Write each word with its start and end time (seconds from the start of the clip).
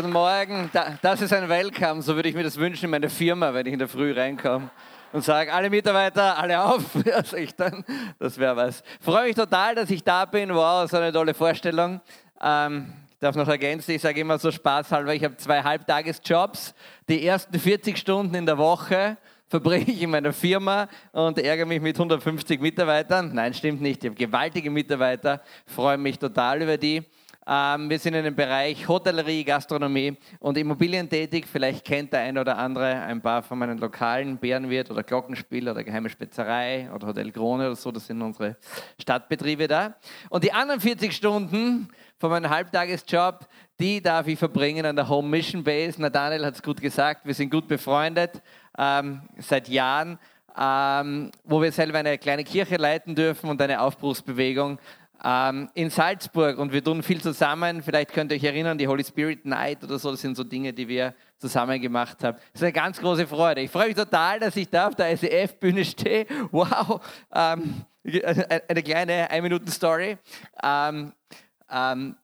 Guten 0.00 0.12
Morgen. 0.12 0.70
Das 1.02 1.20
ist 1.20 1.32
ein 1.32 1.48
Welcome, 1.48 2.02
so 2.02 2.14
würde 2.14 2.28
ich 2.28 2.34
mir 2.36 2.44
das 2.44 2.56
wünschen 2.56 2.84
in 2.84 2.92
meiner 2.92 3.10
Firma, 3.10 3.52
wenn 3.52 3.66
ich 3.66 3.72
in 3.72 3.80
der 3.80 3.88
Früh 3.88 4.12
reinkomme 4.12 4.70
und 5.12 5.24
sage, 5.24 5.52
alle 5.52 5.68
Mitarbeiter, 5.70 6.38
alle 6.38 6.62
auf. 6.62 6.84
Dann? 7.56 7.84
Das 8.20 8.38
wäre 8.38 8.54
was. 8.54 8.84
Freue 9.00 9.26
mich 9.26 9.34
total, 9.34 9.74
dass 9.74 9.90
ich 9.90 10.04
da 10.04 10.24
bin. 10.24 10.54
Wow, 10.54 10.88
so 10.88 10.98
eine 10.98 11.12
tolle 11.12 11.34
Vorstellung. 11.34 12.00
Ähm, 12.40 12.92
ich 13.10 13.18
darf 13.18 13.34
noch 13.34 13.48
ergänzen, 13.48 13.90
ich 13.90 14.00
sage 14.00 14.20
immer 14.20 14.38
so 14.38 14.52
spaßhalber, 14.52 15.12
ich 15.14 15.24
habe 15.24 15.36
zwei 15.36 15.64
Halbtagesjobs. 15.64 16.74
Die 17.08 17.26
ersten 17.26 17.58
40 17.58 17.98
Stunden 17.98 18.36
in 18.36 18.46
der 18.46 18.56
Woche 18.56 19.16
verbringe 19.48 19.90
ich 19.90 20.00
in 20.00 20.10
meiner 20.10 20.32
Firma 20.32 20.86
und 21.10 21.40
ärgere 21.40 21.66
mich 21.66 21.80
mit 21.80 21.96
150 21.96 22.60
Mitarbeitern. 22.60 23.32
Nein, 23.34 23.52
stimmt 23.52 23.80
nicht. 23.80 24.04
Ich 24.04 24.10
habe 24.10 24.16
gewaltige 24.16 24.70
Mitarbeiter, 24.70 25.42
freue 25.66 25.98
mich 25.98 26.20
total 26.20 26.62
über 26.62 26.76
die. 26.76 27.02
Ähm, 27.50 27.88
wir 27.88 27.98
sind 27.98 28.12
in 28.12 28.24
dem 28.24 28.36
Bereich 28.36 28.86
Hotellerie, 28.86 29.42
Gastronomie 29.42 30.18
und 30.38 30.58
Immobilien 30.58 31.08
tätig. 31.08 31.46
Vielleicht 31.50 31.82
kennt 31.82 32.12
der 32.12 32.20
eine 32.20 32.42
oder 32.42 32.58
andere 32.58 33.00
ein 33.00 33.22
paar 33.22 33.42
von 33.42 33.58
meinen 33.58 33.78
lokalen 33.78 34.36
Bärenwirt 34.36 34.90
oder 34.90 35.02
Glockenspiel 35.02 35.66
oder 35.66 35.82
Geheime 35.82 36.10
Spezerei 36.10 36.90
oder 36.94 37.06
Hotel 37.06 37.32
Krone 37.32 37.64
oder 37.68 37.76
so. 37.76 37.90
Das 37.90 38.06
sind 38.06 38.20
unsere 38.20 38.58
Stadtbetriebe 39.00 39.66
da. 39.66 39.94
Und 40.28 40.44
die 40.44 40.52
anderen 40.52 40.78
40 40.78 41.10
Stunden 41.10 41.88
von 42.18 42.28
meinem 42.28 42.50
Halbtagesjob, 42.50 43.48
die 43.80 44.02
darf 44.02 44.26
ich 44.26 44.38
verbringen 44.38 44.84
an 44.84 44.96
der 44.96 45.08
Home 45.08 45.28
Mission 45.28 45.64
Base. 45.64 45.98
Nathaniel 46.02 46.44
hat 46.44 46.56
es 46.56 46.62
gut 46.62 46.82
gesagt, 46.82 47.24
wir 47.24 47.32
sind 47.32 47.50
gut 47.50 47.66
befreundet 47.66 48.42
ähm, 48.76 49.22
seit 49.38 49.68
Jahren. 49.68 50.18
Ähm, 50.60 51.30
wo 51.44 51.62
wir 51.62 51.70
selber 51.70 51.98
eine 51.98 52.18
kleine 52.18 52.42
Kirche 52.42 52.76
leiten 52.76 53.14
dürfen 53.14 53.48
und 53.48 53.62
eine 53.62 53.80
Aufbruchsbewegung 53.80 54.80
ähm, 55.24 55.68
in 55.74 55.90
Salzburg 55.90 56.58
und 56.58 56.72
wir 56.72 56.82
tun 56.82 57.02
viel 57.02 57.20
zusammen. 57.20 57.82
Vielleicht 57.82 58.12
könnt 58.12 58.32
ihr 58.32 58.36
euch 58.36 58.44
erinnern, 58.44 58.78
die 58.78 58.86
Holy 58.86 59.04
Spirit 59.04 59.44
Night 59.44 59.82
oder 59.84 59.98
so, 59.98 60.10
das 60.10 60.20
sind 60.20 60.36
so 60.36 60.44
Dinge, 60.44 60.72
die 60.72 60.86
wir 60.86 61.14
zusammen 61.38 61.80
gemacht 61.80 62.22
haben. 62.22 62.38
Das 62.52 62.60
ist 62.60 62.62
eine 62.62 62.72
ganz 62.72 63.00
große 63.00 63.26
Freude. 63.26 63.62
Ich 63.62 63.70
freue 63.70 63.88
mich 63.88 63.96
total, 63.96 64.40
dass 64.40 64.56
ich 64.56 64.68
da 64.68 64.88
auf 64.88 64.94
der 64.94 65.12
ICF-Bühne 65.12 65.84
stehe. 65.84 66.26
Wow, 66.50 67.00
ähm, 67.32 67.84
eine 68.04 68.82
kleine 68.82 69.30
Ein-Minuten-Story. 69.30 70.18
Ähm, 70.62 71.12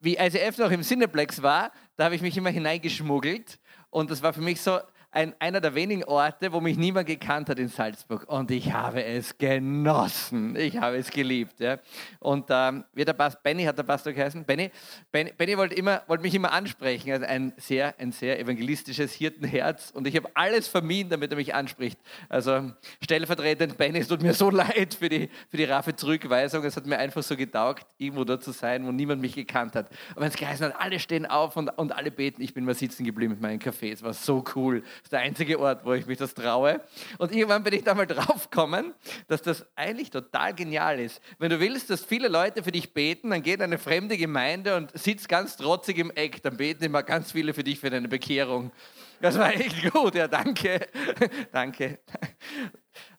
wie 0.01 0.17
ICF 0.17 0.59
noch 0.59 0.71
im 0.71 0.83
Cineplex 0.83 1.43
war, 1.43 1.73
da 1.97 2.05
habe 2.05 2.15
ich 2.15 2.23
mich 2.23 2.37
immer 2.37 2.51
hineingeschmuggelt 2.51 3.59
und 3.91 4.11
das 4.11 4.23
war 4.23 4.33
für 4.33 4.41
mich 4.41 4.61
so 4.61 4.79
ein, 5.15 5.33
einer 5.39 5.61
der 5.61 5.75
wenigen 5.77 6.03
Orte, 6.05 6.53
wo 6.53 6.61
mich 6.61 6.77
niemand 6.77 7.07
gekannt 7.07 7.49
hat 7.49 7.59
in 7.61 7.69
Salzburg. 7.69 8.29
Und 8.29 8.51
ich 8.51 8.73
habe 8.73 9.05
es 9.05 9.39
genossen. 9.39 10.57
Ich 10.57 10.77
habe 10.77 10.97
es 10.97 11.11
geliebt. 11.11 11.61
Ja. 11.61 11.79
Und 12.19 12.47
ähm, 12.51 12.85
wie 12.95 13.05
der 13.05 13.13
Pastor, 13.13 13.41
Benny 13.43 13.65
hat 13.65 13.79
der 13.79 13.85
Pastor 13.85 14.13
geheißen. 14.13 14.45
Benny, 14.45 14.73
Benny, 15.13 15.33
Benny 15.37 15.57
wollte, 15.57 15.77
immer, 15.77 16.03
wollte 16.09 16.23
mich 16.23 16.35
immer 16.35 16.53
ansprechen. 16.53 17.13
Also 17.13 17.27
ein 17.27 17.53
sehr, 17.57 17.95
ein 17.99 18.11
sehr 18.11 18.41
evangelistisches 18.41 19.13
Hirtenherz. 19.13 19.93
Und 19.93 20.09
ich 20.09 20.17
habe 20.17 20.29
alles 20.35 20.67
vermieden, 20.67 21.11
damit 21.11 21.31
er 21.31 21.37
mich 21.37 21.55
anspricht. 21.55 21.99
Also 22.29 22.73
stellvertretend, 23.01 23.77
Benny, 23.77 24.01
es 24.01 24.09
tut 24.09 24.21
mir 24.21 24.35
so 24.35 24.51
leid 24.55 24.95
für 24.95 25.09
die, 25.09 25.31
für 25.49 25.57
die 25.57 25.65
raffe 25.65 25.95
Zurückweisung. 25.95 26.65
Es 26.65 26.77
hat 26.77 26.87
mir 26.87 26.99
einfach 26.99 27.23
so 27.23 27.37
getaugt, 27.37 27.87
irgendwo 27.99 28.25
da 28.25 28.41
zu 28.41 28.51
sein, 28.51 28.85
wo 28.85 28.91
niemand 28.91 29.21
mich 29.21 29.37
gekannt 29.37 29.77
hat. 29.77 29.91
Und 30.17 30.23
wenn 30.23 30.29
es 30.29 30.37
geheißen 30.37 30.67
hat, 30.67 30.81
alle 30.81 30.99
stehen 30.99 31.25
auf 31.25 31.57
und, 31.57 31.69
und 31.69 31.93
alle 31.93 32.11
beten, 32.11 32.43
ich 32.43 32.53
bin 32.53 32.65
mal 32.65 32.75
sitzen 32.75 33.05
geblieben 33.05 33.35
mit 33.35 33.41
meinem 33.41 33.61
Kaffee. 33.61 33.93
Es 33.93 34.03
war 34.03 34.13
so 34.13 34.43
cool 34.57 34.83
ist 35.05 35.13
der 35.13 35.21
einzige 35.21 35.61
Ort, 35.61 35.85
wo 35.85 35.93
ich 35.93 36.07
mich 36.07 36.17
das 36.17 36.33
traue. 36.33 36.81
Und 37.19 37.31
irgendwann 37.31 37.63
bin 37.63 37.75
ich 37.75 37.85
da 37.85 37.95
mal 37.95 38.07
draufgekommen, 38.09 38.95
dass 39.29 39.43
das 39.43 39.67
eigentlich 39.77 40.09
total 40.09 40.55
genial 40.55 40.99
ist. 40.99 41.21
Wenn 41.39 41.51
du 41.51 41.61
willst, 41.61 41.91
dass 41.91 42.03
viele 42.03 42.29
Leute 42.29 42.63
für 42.63 42.73
dich 42.73 42.95
beten, 42.95 43.29
dann 43.31 43.43
geht 43.43 43.61
eine 43.61 43.77
fremde 43.77 44.17
Gemeinde 44.17 44.77
und 44.77 44.99
sitzt 44.99 45.29
ganz 45.29 45.59
trotzig 45.59 45.99
im 45.99 46.11
Eck. 46.11 46.43
Dann 46.43 46.57
beten 46.57 46.85
immer 46.85 47.03
ganz 47.03 47.33
viele 47.33 47.53
für 47.53 47.63
dich 47.63 47.81
für 47.81 47.91
deine 47.91 48.09
Bekehrung. 48.09 48.73
Das 49.21 49.39
war 49.39 49.53
echt 49.53 49.93
gut, 49.93 50.15
ja, 50.15 50.27
danke. 50.27 50.81
danke. 51.53 51.99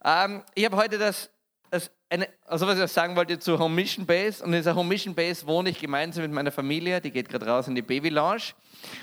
Ähm, 0.03 0.43
ich 0.55 0.65
habe 0.65 0.77
heute 0.77 0.97
das, 0.97 1.29
das 1.69 1.91
eine, 2.09 2.27
also 2.45 2.67
was 2.67 2.79
ich 2.79 2.91
sagen 2.91 3.15
wollte 3.15 3.39
zu 3.39 3.59
Home 3.59 3.75
Mission 3.75 4.05
Base. 4.05 4.43
Und 4.43 4.53
in 4.53 4.59
dieser 4.59 4.75
Home 4.75 4.89
Mission 4.89 5.15
Base 5.15 5.45
wohne 5.45 5.69
ich 5.69 5.79
gemeinsam 5.79 6.23
mit 6.23 6.31
meiner 6.31 6.51
Familie. 6.51 7.01
Die 7.01 7.11
geht 7.11 7.29
gerade 7.29 7.47
raus 7.47 7.67
in 7.67 7.75
die 7.75 7.81
Baby 7.81 8.09
Lounge. 8.09 8.53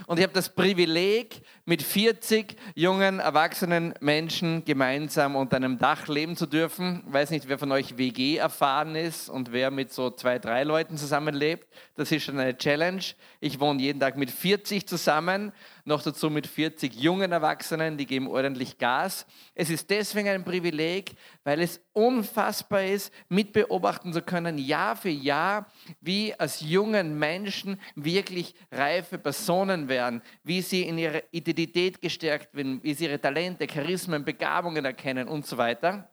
Und 0.06 0.18
ich 0.18 0.22
habe 0.22 0.32
das 0.32 0.48
Privileg, 0.48 1.42
mit 1.64 1.82
40 1.82 2.56
jungen, 2.74 3.20
erwachsenen 3.20 3.94
Menschen 4.00 4.64
gemeinsam 4.64 5.36
unter 5.36 5.56
einem 5.56 5.78
Dach 5.78 6.08
leben 6.08 6.36
zu 6.36 6.46
dürfen. 6.46 7.04
Ich 7.06 7.12
weiß 7.12 7.30
nicht, 7.30 7.48
wer 7.48 7.58
von 7.58 7.70
euch 7.70 7.96
WG 7.96 8.36
erfahren 8.36 8.96
ist 8.96 9.28
und 9.28 9.52
wer 9.52 9.70
mit 9.70 9.92
so 9.92 10.10
zwei, 10.10 10.40
drei 10.40 10.64
Leuten 10.64 10.96
zusammenlebt. 10.96 11.68
Das 11.94 12.10
ist 12.10 12.24
schon 12.24 12.38
eine 12.38 12.56
Challenge. 12.56 13.02
Ich 13.38 13.60
wohne 13.60 13.80
jeden 13.80 14.00
Tag 14.00 14.16
mit 14.16 14.32
40 14.32 14.88
zusammen, 14.88 15.52
noch 15.84 16.02
dazu 16.02 16.30
mit 16.30 16.48
40 16.48 16.94
jungen 16.96 17.30
Erwachsenen, 17.30 17.96
die 17.96 18.06
geben 18.06 18.26
ordentlich 18.26 18.78
Gas. 18.78 19.24
Es 19.54 19.70
ist 19.70 19.88
deswegen 19.90 20.28
ein 20.28 20.44
Privileg, 20.44 21.12
weil 21.44 21.60
es 21.60 21.80
unfassbar 21.92 22.84
ist, 22.84 23.12
mitbeobachten 23.28 24.12
zu 24.12 24.22
können, 24.22 24.58
Jahr 24.58 24.96
für 24.96 25.10
Jahr, 25.10 25.66
wie 26.00 26.34
als 26.34 26.60
jungen 26.60 27.18
Menschen 27.18 27.80
wirklich 27.94 28.54
reife 28.72 29.18
Personen 29.18 29.88
werden, 29.88 30.22
wie 30.42 30.60
sie 30.60 30.82
in 30.82 30.98
ihrer 30.98 31.22
Identität 31.30 31.51
gestärkt 31.54 32.54
werden, 32.54 32.82
wie 32.82 32.94
sie 32.94 33.04
ihre 33.04 33.20
Talente, 33.20 33.66
Charismen, 33.66 34.24
Begabungen 34.24 34.84
erkennen 34.84 35.28
und 35.28 35.46
so 35.46 35.56
weiter. 35.56 36.08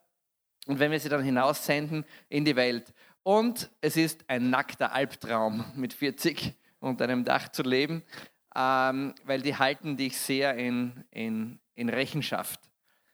Und 0.67 0.79
wenn 0.79 0.91
wir 0.91 0.99
sie 0.99 1.09
dann 1.09 1.23
hinaussenden 1.23 2.05
in 2.29 2.45
die 2.45 2.55
Welt. 2.55 2.93
Und 3.23 3.69
es 3.81 3.97
ist 3.97 4.23
ein 4.27 4.49
nackter 4.49 4.91
Albtraum, 4.93 5.65
mit 5.75 5.93
40 5.93 6.53
unter 6.79 7.03
einem 7.05 7.23
Dach 7.23 7.49
zu 7.49 7.63
leben, 7.63 8.03
ähm, 8.55 9.13
weil 9.25 9.41
die 9.41 9.55
halten 9.55 9.97
dich 9.97 10.17
sehr 10.17 10.55
in, 10.55 11.03
in, 11.11 11.59
in 11.75 11.89
Rechenschaft. 11.89 12.59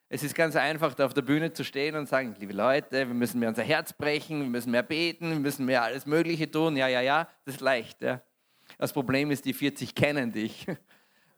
Es 0.07 0.21
ist 0.21 0.35
ganz 0.35 0.55
einfach, 0.55 0.93
da 0.93 1.05
auf 1.05 1.13
der 1.13 1.23
Bühne 1.23 1.51
zu 1.51 1.63
stehen 1.63 1.95
und 1.95 2.07
sagen, 2.07 2.35
liebe 2.39 2.53
Leute, 2.53 3.07
wir 3.07 3.13
müssen 3.15 3.39
mehr 3.39 3.49
unser 3.49 3.63
Herz 3.63 3.91
brechen, 3.91 4.39
wir 4.39 4.49
müssen 4.49 4.71
mehr 4.71 4.83
beten, 4.83 5.31
wir 5.31 5.39
müssen 5.39 5.65
mehr 5.65 5.81
alles 5.81 6.05
Mögliche 6.05 6.49
tun. 6.49 6.77
Ja, 6.77 6.87
ja, 6.87 7.01
ja, 7.01 7.27
das 7.43 7.55
ist 7.55 7.61
leicht. 7.61 8.01
Ja. 8.01 8.21
Das 8.77 8.93
Problem 8.93 9.31
ist, 9.31 9.45
die 9.45 9.53
40 9.53 9.95
kennen 9.95 10.31
dich. 10.31 10.67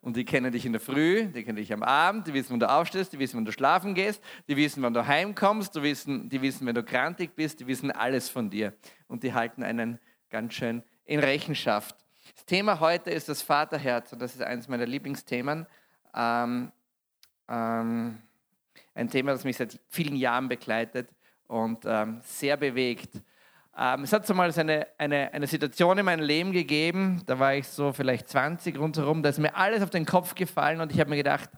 Und 0.07 0.16
die 0.16 0.23
kennen 0.23 0.53
dich 0.53 0.66
in 0.66 0.72
der 0.72 0.79
Früh, 0.79 1.25
die 1.25 1.44
kennen 1.44 1.57
dich 1.57 1.73
am 1.73 1.84
Abend, 1.84 2.28
die 2.28 2.34
wissen, 2.34 2.51
wann 2.51 2.62
du 2.62 2.69
aufstehst, 2.69 3.12
die 3.12 3.19
wissen, 3.19 3.35
wann 3.35 3.44
du 3.44 3.51
schlafen 3.51 3.94
gehst, 3.94 4.23
die 4.47 4.56
wissen, 4.56 4.81
wann 4.81 4.94
du 4.94 5.06
heimkommst, 5.06 5.75
die 5.75 5.81
wissen, 5.81 6.29
die 6.29 6.41
wissen, 6.41 6.66
wenn 6.66 6.75
du 6.75 6.81
krantig 6.81 7.35
bist, 7.35 7.59
die 7.59 7.68
wissen 7.68 7.91
alles 7.91 8.29
von 8.29 8.50
dir. 8.50 8.72
Und 9.09 9.23
die 9.23 9.34
halten 9.34 9.63
einen 9.63 10.00
ganz 10.29 10.53
schön 10.53 10.81
in 11.03 11.19
Rechenschaft. 11.19 11.94
Das 12.34 12.45
Thema 12.45 12.79
heute 12.79 13.09
ist 13.09 13.28
das 13.28 13.41
Vaterherz 13.41 14.13
und 14.13 14.22
das 14.22 14.34
ist 14.34 14.41
eines 14.41 14.69
meiner 14.69 14.85
Lieblingsthemen. 14.85 15.68
Ähm, 16.16 16.72
ähm, 17.50 18.18
ein 18.95 19.09
Thema, 19.09 19.34
das 19.34 19.44
mich 19.44 19.57
seit 19.57 19.78
vielen 19.89 20.16
Jahren 20.16 20.47
begleitet 20.47 21.09
und 21.47 21.84
ähm, 21.85 22.22
sehr 22.24 22.56
bewegt. 22.56 23.22
Ähm, 23.80 24.04
es 24.04 24.12
hat 24.12 24.26
so 24.26 24.34
mal 24.34 24.52
eine, 24.52 24.88
eine, 24.98 25.34
eine 25.34 25.46
Situation 25.46 25.98
in 26.00 26.06
meinem 26.06 26.26
Leben 26.26 26.52
gegeben, 26.52 27.22
da 27.28 27.38
war 27.38 27.54
ich 27.54 27.68
so 27.68 27.94
vielleicht 27.94 28.28
20 28.28 28.80
rundherum, 28.80 29.22
da 29.22 29.30
ist 29.30 29.38
mir 29.38 29.56
alles 29.56 29.84
auf 29.84 29.92
den 29.92 30.06
Kopf 30.06 30.34
gefallen 30.34 30.82
und 30.82 30.92
ich 30.92 31.00
habe 31.00 31.12
mir 31.12 31.18
gedacht, 31.18 31.50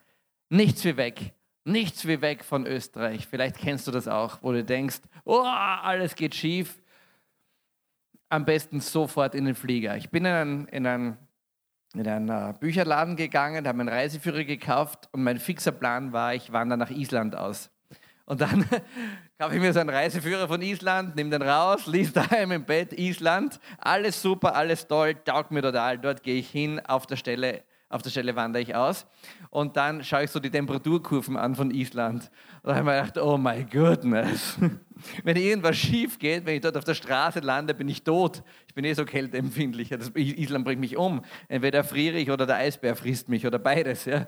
nichts 0.49 0.83
wie 0.83 0.97
weg, 0.97 1.33
nichts 1.63 2.05
wie 2.05 2.21
weg 2.21 2.43
von 2.43 2.67
Österreich. 2.67 3.25
Vielleicht 3.25 3.57
kennst 3.57 3.87
du 3.87 3.91
das 3.91 4.09
auch, 4.09 4.39
wo 4.41 4.51
du 4.51 4.65
denkst, 4.65 4.99
oh, 5.23 5.43
alles 5.43 6.15
geht 6.15 6.35
schief. 6.35 6.81
Am 8.27 8.43
besten 8.45 8.81
sofort 8.81 9.33
in 9.33 9.45
den 9.45 9.55
Flieger. 9.55 9.95
Ich 9.95 10.09
bin 10.09 10.25
in 10.25 10.31
einen, 10.31 10.67
in 10.67 10.85
einen 10.85 11.17
in 11.95 12.07
einen 12.07 12.53
Bücherladen 12.59 13.15
gegangen, 13.15 13.67
habe 13.67 13.79
einen 13.79 13.89
Reiseführer 13.89 14.43
gekauft 14.43 15.09
und 15.11 15.23
mein 15.23 15.39
fixer 15.39 15.71
Plan 15.71 16.13
war, 16.13 16.35
ich 16.35 16.51
wandere 16.51 16.77
nach 16.77 16.91
Island 16.91 17.35
aus. 17.35 17.71
Und 18.25 18.41
dann 18.41 18.63
kaufe 19.39 19.55
ich 19.55 19.61
mir 19.61 19.71
so 19.71 19.79
einen 19.79 19.89
Reiseführer 19.89 20.49
von 20.49 20.61
Island, 20.61 21.15
nehme 21.15 21.29
den 21.29 21.41
raus, 21.41 21.87
lies 21.87 22.11
daheim 22.11 22.51
im 22.51 22.65
Bett 22.65 22.91
Island, 22.91 23.57
alles 23.77 24.21
super, 24.21 24.53
alles 24.53 24.85
toll, 24.85 25.15
taugt 25.15 25.51
mir 25.51 25.61
total. 25.61 25.97
Dort 25.97 26.23
gehe 26.23 26.35
ich 26.35 26.49
hin, 26.49 26.81
auf 26.85 27.07
der 27.07 27.15
Stelle 27.15 27.63
auf 27.91 28.03
der 28.03 28.11
Stelle 28.11 28.35
wandere 28.35 28.61
ich 28.61 28.75
aus 28.75 29.07
und 29.49 29.75
dann 29.75 30.03
schaue 30.03 30.25
ich 30.25 30.29
so 30.29 30.39
die 30.39 30.51
Temperaturkurven 30.51 31.35
an 31.35 31.55
von 31.55 31.71
Island. 31.71 32.29
Und 32.61 32.69
da 32.69 32.75
habe 32.75 32.81
ich 32.81 32.85
mir 32.85 33.01
gedacht, 33.01 33.17
oh 33.17 33.35
my 33.35 33.65
goodness. 33.65 34.57
Wenn 35.23 35.37
irgendwas 35.37 35.77
schief 35.77 36.19
geht, 36.19 36.45
wenn 36.45 36.55
ich 36.55 36.61
dort 36.61 36.75
auf 36.75 36.83
der 36.83 36.93
Straße 36.93 37.39
lande, 37.39 37.73
bin 37.73 37.87
ich 37.87 38.03
tot. 38.03 38.43
Ich 38.67 38.73
bin 38.73 38.83
eh 38.83 38.93
so 38.93 39.05
kälteempfindlich. 39.05 39.89
Das 39.89 40.09
Island 40.13 40.65
bringt 40.65 40.81
mich 40.81 40.97
um. 40.97 41.23
Entweder 41.47 41.85
friere 41.85 42.17
ich 42.17 42.29
oder 42.29 42.45
der 42.45 42.57
Eisbär 42.57 42.97
frisst 42.97 43.29
mich 43.29 43.47
oder 43.47 43.59
beides. 43.59 44.03
Ja. 44.03 44.27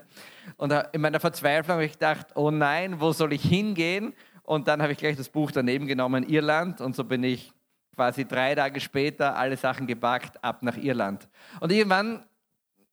Und 0.56 0.72
in 0.92 1.02
meiner 1.02 1.20
Verzweiflung 1.20 1.74
habe 1.74 1.84
ich 1.84 1.92
gedacht, 1.92 2.28
oh 2.36 2.50
nein, 2.50 3.00
wo 3.00 3.12
soll 3.12 3.34
ich 3.34 3.42
hingehen? 3.42 4.14
Und 4.42 4.68
dann 4.68 4.82
habe 4.82 4.92
ich 4.92 4.98
gleich 4.98 5.16
das 5.16 5.28
Buch 5.28 5.50
daneben 5.50 5.86
genommen, 5.86 6.28
Irland. 6.28 6.80
Und 6.80 6.96
so 6.96 7.04
bin 7.04 7.22
ich 7.24 7.52
quasi 7.94 8.26
drei 8.26 8.54
Tage 8.54 8.80
später 8.80 9.36
alle 9.36 9.56
Sachen 9.56 9.86
gepackt, 9.86 10.42
ab 10.42 10.62
nach 10.62 10.76
Irland. 10.76 11.28
Und 11.60 11.70
irgendwann 11.70 12.24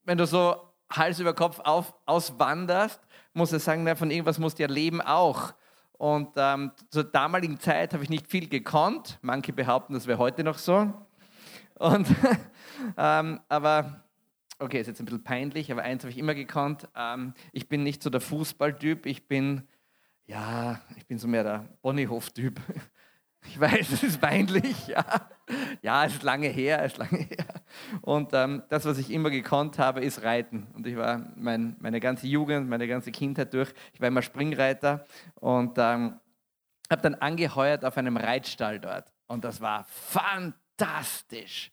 wenn 0.09 0.17
du 0.17 0.25
so 0.25 0.55
Hals 0.91 1.19
über 1.19 1.35
Kopf 1.35 1.59
auf, 1.59 1.93
auswanderst, 2.07 2.99
muss 3.33 3.53
ich 3.53 3.61
sagen, 3.61 3.83
na, 3.83 3.93
von 3.93 4.09
irgendwas 4.09 4.39
musst 4.39 4.57
du 4.57 4.63
ja 4.63 4.67
leben 4.67 5.01
auch. 5.01 5.53
Und 5.99 6.29
ähm, 6.35 6.71
zur 6.89 7.03
damaligen 7.03 7.59
Zeit 7.59 7.93
habe 7.93 8.03
ich 8.03 8.09
nicht 8.09 8.27
viel 8.27 8.49
gekonnt. 8.49 9.19
Manche 9.21 9.53
behaupten, 9.53 9.93
das 9.93 10.07
wäre 10.07 10.17
heute 10.17 10.43
noch 10.43 10.57
so. 10.57 10.91
Und, 11.75 12.07
ähm, 12.97 13.39
aber 13.49 14.03
okay, 14.57 14.81
ist 14.81 14.87
jetzt 14.87 14.99
ein 14.99 15.05
bisschen 15.05 15.23
peinlich, 15.23 15.71
aber 15.71 15.83
eins 15.83 16.03
habe 16.03 16.11
ich 16.11 16.17
immer 16.17 16.33
gekonnt. 16.33 16.87
Ähm, 16.95 17.35
ich 17.51 17.69
bin 17.69 17.83
nicht 17.83 18.01
so 18.01 18.09
der 18.09 18.21
Fußballtyp, 18.21 19.05
ich 19.05 19.27
bin, 19.27 19.67
ja, 20.29 20.79
ich 20.95 21.05
bin 21.07 21.17
so 21.17 21.27
mehr 21.27 21.43
der 21.43 21.69
Bonnyhof-Typ. 21.81 22.59
Ich 23.47 23.57
weiß, 23.57 23.93
es 23.93 24.03
ist 24.03 24.19
peinlich, 24.19 24.87
ja. 24.87 25.05
Ja, 25.81 26.03
es 26.03 26.15
ist 26.15 26.23
lange 26.23 26.49
her, 26.49 26.83
es 26.83 26.91
ist 26.91 26.97
lange 26.97 27.23
her. 27.23 27.45
Und 28.01 28.33
ähm, 28.33 28.63
das, 28.67 28.83
was 28.83 28.97
ich 28.97 29.09
immer 29.11 29.29
gekonnt 29.29 29.79
habe, 29.79 30.01
ist 30.01 30.23
Reiten. 30.23 30.67
Und 30.75 30.85
ich 30.85 30.97
war 30.97 31.31
mein, 31.37 31.77
meine 31.79 32.01
ganze 32.01 32.27
Jugend, 32.27 32.67
meine 32.69 32.85
ganze 32.85 33.13
Kindheit 33.13 33.53
durch, 33.53 33.73
ich 33.93 34.01
war 34.01 34.09
immer 34.09 34.21
Springreiter 34.21 35.05
und 35.35 35.77
ähm, 35.77 36.19
habe 36.91 37.01
dann 37.01 37.15
angeheuert 37.15 37.85
auf 37.85 37.97
einem 37.97 38.17
Reitstall 38.17 38.81
dort. 38.81 39.13
Und 39.27 39.45
das 39.45 39.61
war 39.61 39.85
fantastisch. 39.85 41.71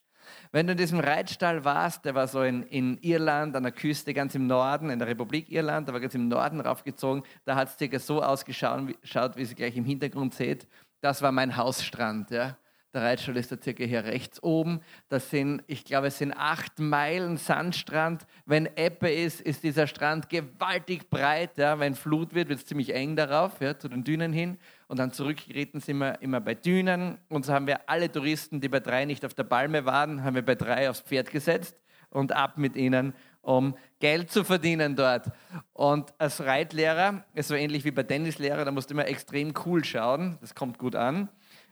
Wenn 0.51 0.67
du 0.67 0.71
in 0.71 0.77
diesem 0.77 0.99
Reitstall 0.99 1.63
warst, 1.65 2.05
der 2.05 2.15
war 2.15 2.27
so 2.27 2.41
in, 2.43 2.63
in 2.63 2.97
Irland, 3.01 3.55
an 3.55 3.63
der 3.63 3.71
Küste, 3.71 4.13
ganz 4.13 4.35
im 4.35 4.47
Norden, 4.47 4.89
in 4.89 4.99
der 4.99 5.07
Republik 5.07 5.51
Irland, 5.51 5.87
da 5.87 5.93
war 5.93 5.99
ganz 5.99 6.15
im 6.15 6.27
Norden 6.27 6.61
raufgezogen, 6.61 7.23
da 7.45 7.55
hat 7.55 7.69
es 7.69 7.77
circa 7.77 7.99
so 7.99 8.21
ausgeschaut, 8.21 8.87
wie, 8.87 8.95
wie 9.35 9.45
Sie 9.45 9.55
gleich 9.55 9.75
im 9.77 9.85
Hintergrund 9.85 10.33
seht. 10.33 10.67
Das 11.01 11.21
war 11.21 11.31
mein 11.31 11.55
Hausstrand. 11.55 12.31
Ja. 12.31 12.57
Der 12.93 13.03
Reitstall 13.03 13.37
ist 13.37 13.51
da 13.51 13.57
circa 13.61 13.83
hier 13.83 14.05
rechts 14.05 14.41
oben. 14.41 14.79
Das 15.09 15.29
sind, 15.29 15.63
ich 15.67 15.83
glaube, 15.83 16.07
es 16.07 16.17
sind 16.17 16.33
acht 16.33 16.79
Meilen 16.79 17.37
Sandstrand. 17.37 18.25
Wenn 18.45 18.67
Ebbe 18.75 19.11
ist, 19.11 19.41
ist 19.41 19.63
dieser 19.63 19.87
Strand 19.87 20.29
gewaltig 20.29 21.09
breit. 21.09 21.57
Ja. 21.57 21.77
Wenn 21.79 21.95
Flut 21.95 22.33
wird, 22.33 22.49
wird 22.49 22.59
es 22.59 22.65
ziemlich 22.65 22.95
eng 22.95 23.15
darauf, 23.15 23.61
ja, 23.61 23.77
zu 23.77 23.89
den 23.89 24.03
Dünen 24.03 24.33
hin. 24.33 24.57
Und 24.87 24.99
dann 24.99 25.11
zurückgeritten 25.11 25.81
sind 25.81 25.97
wir 25.97 26.21
immer 26.21 26.39
bei 26.39 26.55
Dünen. 26.55 27.17
Und 27.27 27.45
so 27.45 27.53
haben 27.53 27.67
wir 27.67 27.89
alle 27.89 28.11
Touristen, 28.11 28.61
die 28.61 28.69
bei 28.69 28.79
drei 28.79 29.05
nicht 29.05 29.25
auf 29.25 29.33
der 29.33 29.43
Palme 29.43 29.85
waren, 29.85 30.23
haben 30.23 30.35
wir 30.35 30.45
bei 30.45 30.55
drei 30.55 30.89
aufs 30.89 31.01
Pferd 31.01 31.31
gesetzt 31.31 31.77
und 32.09 32.31
ab 32.31 32.57
mit 32.57 32.75
ihnen, 32.75 33.13
um 33.41 33.75
Geld 33.99 34.31
zu 34.31 34.43
verdienen 34.43 34.95
dort. 34.95 35.27
Und 35.73 36.13
als 36.17 36.43
Reitlehrer, 36.43 37.25
es 37.33 37.49
war 37.49 37.57
ähnlich 37.57 37.83
wie 37.83 37.91
bei 37.91 38.03
Tennislehrer, 38.03 38.63
da 38.65 38.71
musste 38.71 38.93
man 38.93 39.05
extrem 39.05 39.53
cool 39.65 39.83
schauen. 39.83 40.37
Das 40.41 40.55
kommt 40.55 40.77
gut 40.77 40.95
an. 40.95 41.29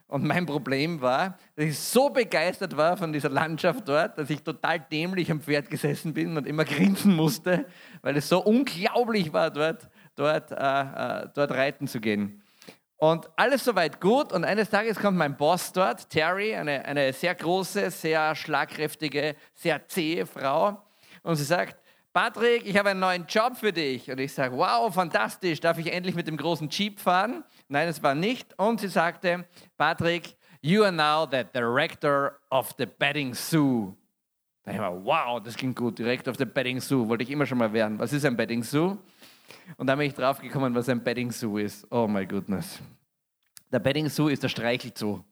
Und 0.08 0.24
mein 0.24 0.46
Problem 0.46 1.02
war, 1.02 1.38
dass 1.56 1.66
ich 1.66 1.80
so 1.80 2.10
begeistert 2.10 2.78
war 2.78 2.96
von 2.96 3.12
dieser 3.12 3.30
Landschaft 3.30 3.88
dort, 3.88 4.18
dass 4.18 4.30
ich 4.30 4.44
total 4.44 4.80
dämlich 4.80 5.32
am 5.32 5.42
Pferd 5.42 5.70
gesessen 5.70 6.14
bin 6.14 6.38
und 6.38 6.46
immer 6.46 6.64
grinsen 6.64 7.16
musste, 7.16 7.66
weil 8.02 8.16
es 8.16 8.30
so 8.30 8.44
unglaublich 8.44 9.34
war, 9.34 9.50
dort, 9.50 9.90
dort, 10.16 10.52
äh, 10.52 11.24
äh, 11.24 11.30
dort 11.34 11.52
reiten 11.52 11.88
zu 11.88 12.00
gehen. 12.00 12.44
Und 12.98 13.30
alles 13.36 13.64
soweit 13.64 14.00
gut. 14.00 14.32
Und 14.32 14.46
eines 14.46 14.70
Tages 14.70 14.98
kommt 14.98 15.18
mein 15.18 15.36
Boss 15.36 15.72
dort, 15.74 16.10
Terry, 16.10 16.56
eine, 16.56 16.86
eine 16.86 17.12
sehr 17.14 17.36
große, 17.36 17.92
sehr 17.92 18.36
schlagkräftige, 18.36 19.36
sehr 19.54 19.88
zähe 19.88 20.26
Frau. 20.26 20.82
Und 21.24 21.36
sie 21.36 21.44
sagt, 21.44 21.78
Patrick, 22.14 22.66
ich 22.66 22.78
habe 22.78 22.92
einen 22.92 23.02
neuen 23.02 23.26
Job 23.28 23.58
für 23.58 23.74
dich. 23.74 24.10
Und 24.10 24.20
ich 24.20 24.34
sage, 24.34 24.56
wow, 24.56 24.94
fantastisch, 24.94 25.60
darf 25.60 25.78
ich 25.78 25.92
endlich 25.92 26.16
mit 26.16 26.28
dem 26.28 26.38
großen 26.38 26.70
Jeep 26.70 27.00
fahren? 27.00 27.44
Nein, 27.68 27.90
es 27.90 28.02
war 28.02 28.16
nicht. 28.16 28.58
Und 28.58 28.80
sie 28.80 28.88
sagte, 28.88 29.46
Patrick, 29.78 30.38
you 30.62 30.84
are 30.84 30.94
now 30.94 31.28
the 31.30 31.44
director 31.54 32.40
of 32.50 32.74
the 32.78 32.86
betting 32.86 33.34
zoo. 33.34 33.94
Da 34.64 34.72
ich 34.72 34.80
war, 34.80 35.04
wow, 35.04 35.44
das 35.44 35.56
klingt 35.56 35.76
gut, 35.76 36.00
Director 36.00 36.32
of 36.32 36.38
the 36.38 36.46
betting 36.46 36.80
zoo, 36.80 37.08
wollte 37.08 37.24
ich 37.24 37.30
immer 37.30 37.46
schon 37.46 37.58
mal 37.58 37.72
werden. 37.72 38.00
Was 38.00 38.14
ist 38.14 38.26
ein 38.26 38.38
betting 38.38 38.64
zoo? 38.64 38.98
Und 39.78 39.88
dann 39.88 39.98
bin 39.98 40.08
ich 40.08 40.14
draufgekommen, 40.14 40.74
was 40.76 40.90
ein 40.90 41.04
betting 41.04 41.32
zoo 41.32 41.58
ist. 41.58 41.86
Oh 41.92 42.08
my 42.08 42.26
goodness. 42.26 42.80
Der 43.72 43.80
betting 43.80 44.10
zoo 44.10 44.28
ist 44.28 44.44
der 44.44 44.50
Streichelzoo. 44.50 45.24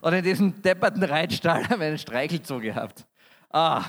Und 0.00 0.12
in 0.12 0.24
diesem 0.24 0.62
depperten 0.62 1.02
Reitstall 1.02 1.64
haben 1.68 1.80
wir 1.80 1.88
einen 1.88 1.98
Streichelzoo 1.98 2.60
gehabt. 2.60 3.06
Ah, 3.50 3.84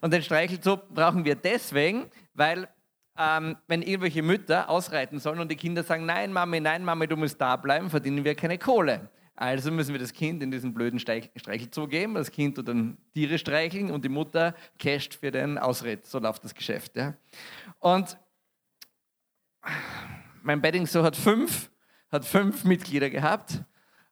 und 0.00 0.12
den 0.12 0.22
Streichelzoo 0.22 0.76
brauchen 0.76 1.24
wir 1.24 1.34
deswegen, 1.34 2.10
weil 2.34 2.68
ähm, 3.18 3.56
wenn 3.66 3.82
irgendwelche 3.82 4.22
Mütter 4.22 4.70
ausreiten 4.70 5.18
sollen 5.18 5.40
und 5.40 5.50
die 5.50 5.56
Kinder 5.56 5.82
sagen, 5.82 6.06
nein 6.06 6.32
Mami, 6.32 6.60
nein 6.60 6.84
Mami, 6.84 7.08
du 7.08 7.16
musst 7.16 7.40
da 7.40 7.56
bleiben, 7.56 7.90
verdienen 7.90 8.24
wir 8.24 8.36
keine 8.36 8.58
Kohle. 8.58 9.10
Also 9.34 9.70
müssen 9.70 9.92
wir 9.92 10.00
das 10.00 10.12
Kind 10.12 10.42
in 10.42 10.50
diesen 10.50 10.74
blöden 10.74 10.98
Streichelzoo 10.98 11.86
geben, 11.86 12.14
das 12.14 12.30
Kind 12.30 12.56
tut 12.56 12.68
dann 12.68 12.96
Tiere 13.14 13.38
streicheln 13.38 13.90
und 13.90 14.04
die 14.04 14.08
Mutter 14.08 14.54
casht 14.78 15.14
für 15.14 15.30
den 15.30 15.58
Ausritt. 15.58 16.06
So 16.06 16.18
läuft 16.18 16.44
das 16.44 16.54
Geschäft. 16.54 16.96
Ja. 16.96 17.14
Und 17.78 18.16
mein 20.42 20.60
Betting 20.60 20.86
Zoo 20.86 21.02
hat 21.02 21.16
fünf, 21.16 21.70
hat 22.10 22.24
fünf 22.24 22.64
Mitglieder 22.64 23.10
gehabt 23.10 23.64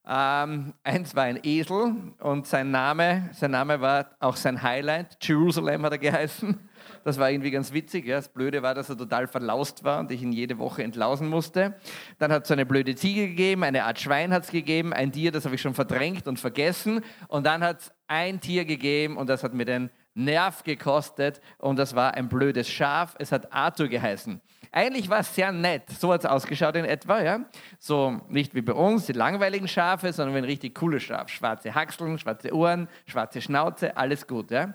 ähm, 0.09 0.73
eins 0.85 1.17
war 1.17 1.25
ein 1.25 1.41
Esel 1.43 1.97
und 2.21 2.47
sein 2.47 2.71
Name, 2.71 3.29
sein 3.33 3.51
Name 3.51 3.81
war 3.81 4.11
auch 4.21 4.37
sein 4.37 4.63
Highlight. 4.63 5.17
Jerusalem 5.21 5.85
hat 5.85 5.93
er 5.93 5.99
geheißen. 5.99 6.57
Das 7.03 7.19
war 7.19 7.29
irgendwie 7.29 7.51
ganz 7.51 7.73
witzig. 7.73 8.07
Ja. 8.07 8.17
Das 8.17 8.29
Blöde 8.29 8.63
war, 8.63 8.73
dass 8.75 8.89
er 8.89 8.97
total 8.97 9.27
verlaust 9.27 9.83
war 9.83 9.99
und 9.99 10.13
ich 10.13 10.23
ihn 10.23 10.31
jede 10.31 10.59
Woche 10.59 10.85
entlausen 10.85 11.29
musste. 11.29 11.75
Dann 12.19 12.31
hat 12.31 12.43
es 12.43 12.49
so 12.49 12.55
eine 12.55 12.67
blöde 12.67 12.95
Ziege 12.95 13.27
gegeben, 13.27 13.65
eine 13.65 13.83
Art 13.83 13.99
Schwein 13.99 14.33
hat 14.33 14.45
es 14.45 14.51
gegeben, 14.51 14.93
ein 14.93 15.11
Tier, 15.11 15.33
das 15.33 15.45
habe 15.45 15.57
ich 15.57 15.61
schon 15.61 15.75
verdrängt 15.75 16.29
und 16.29 16.39
vergessen. 16.39 17.01
Und 17.27 17.45
dann 17.45 17.65
hat 17.65 17.81
es 17.81 17.93
ein 18.07 18.41
Tier 18.41 18.65
gegeben 18.65 19.17
und 19.17 19.29
das 19.29 19.43
hat 19.43 19.55
mir 19.55 19.65
den 19.65 19.91
Nerv 20.15 20.63
gekostet 20.63 21.41
und 21.59 21.79
das 21.81 21.97
war 21.97 22.15
ein 22.15 22.29
blödes 22.29 22.69
Schaf. 22.69 23.17
Es 23.19 23.33
hat 23.33 23.53
Arthur 23.53 23.89
geheißen. 23.89 24.41
Eigentlich 24.73 25.09
war 25.09 25.21
es 25.21 25.35
sehr 25.35 25.53
nett. 25.53 25.89
So 25.91 26.13
hat 26.13 26.21
es 26.21 26.27
ausgeschaut 26.27 26.77
in 26.77 26.85
etwa. 26.85 27.23
Ja? 27.23 27.41
So 27.79 28.21
nicht 28.29 28.55
wie 28.55 28.63
bei 28.63 28.73
uns, 28.73 29.07
die 29.07 29.13
langweiligen 29.13 29.69
Schafe, 29.69 30.13
sondern 30.13 30.35
wie 30.35 30.39
ein 30.39 30.45
richtig 30.45 30.75
cooles 30.75 31.03
Schaf. 31.03 31.29
Schwarze 31.29 31.75
Haxeln, 31.75 32.19
schwarze 32.19 32.55
Ohren, 32.55 32.89
schwarze 33.07 33.41
Schnauze, 33.41 33.97
alles 33.97 34.27
gut. 34.27 34.51
Ja? 34.51 34.75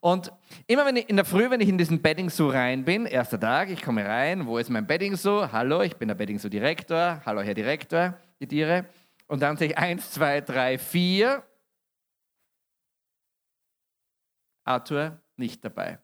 Und 0.00 0.32
immer 0.66 0.86
wenn 0.86 0.96
ich 0.96 1.08
in 1.08 1.16
der 1.16 1.24
Früh, 1.24 1.50
wenn 1.50 1.60
ich 1.60 1.68
in 1.68 1.78
diesen 1.78 2.00
Bedding 2.00 2.30
Zoo 2.30 2.48
rein 2.48 2.84
bin, 2.84 3.06
erster 3.06 3.40
Tag, 3.40 3.70
ich 3.70 3.82
komme 3.82 4.04
rein, 4.04 4.46
wo 4.46 4.58
ist 4.58 4.70
mein 4.70 4.86
Bedding 4.86 5.16
Zoo? 5.16 5.50
Hallo, 5.50 5.82
ich 5.82 5.96
bin 5.96 6.08
der 6.08 6.14
Bedding 6.14 6.38
Zoo 6.38 6.48
Direktor. 6.48 7.20
Hallo, 7.26 7.42
Herr 7.42 7.54
Direktor, 7.54 8.14
die 8.40 8.46
Tiere. 8.46 8.86
Und 9.26 9.42
dann 9.42 9.56
sehe 9.56 9.68
ich 9.68 9.78
eins, 9.78 10.10
zwei, 10.10 10.40
drei, 10.40 10.78
vier. 10.78 11.42
Arthur 14.64 15.20
nicht 15.36 15.64
dabei. 15.64 15.98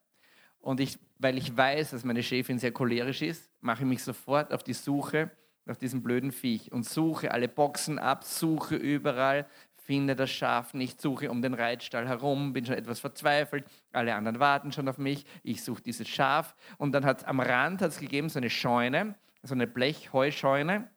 Und 0.66 0.80
ich 0.80 0.98
weil 1.18 1.38
ich 1.38 1.56
weiß, 1.56 1.90
dass 1.90 2.04
meine 2.04 2.22
Chefin 2.22 2.58
sehr 2.58 2.72
cholerisch 2.72 3.22
ist, 3.22 3.50
mache 3.60 3.82
ich 3.82 3.88
mich 3.88 4.02
sofort 4.02 4.52
auf 4.52 4.62
die 4.62 4.74
Suche 4.74 5.30
nach 5.64 5.76
diesem 5.76 6.02
blöden 6.02 6.30
Viech 6.30 6.72
und 6.72 6.84
suche 6.84 7.32
alle 7.32 7.48
Boxen 7.48 7.98
ab, 7.98 8.24
suche 8.24 8.76
überall, 8.76 9.46
finde 9.76 10.14
das 10.14 10.30
Schaf 10.30 10.74
nicht, 10.74 11.00
suche 11.00 11.30
um 11.30 11.42
den 11.42 11.54
Reitstall 11.54 12.06
herum, 12.06 12.52
bin 12.52 12.66
schon 12.66 12.76
etwas 12.76 13.00
verzweifelt, 13.00 13.64
alle 13.92 14.14
anderen 14.14 14.38
warten 14.40 14.72
schon 14.72 14.88
auf 14.88 14.98
mich, 14.98 15.24
ich 15.42 15.64
suche 15.64 15.82
dieses 15.82 16.08
Schaf. 16.08 16.54
Und 16.78 16.92
dann 16.92 17.04
hat 17.04 17.18
es 17.18 17.24
am 17.24 17.40
Rand 17.40 17.80
hat's 17.80 17.98
gegeben 17.98 18.28
so 18.28 18.38
eine 18.38 18.50
Scheune, 18.50 19.14
so 19.42 19.54
eine 19.54 19.66
Blechheuscheune 19.66 20.90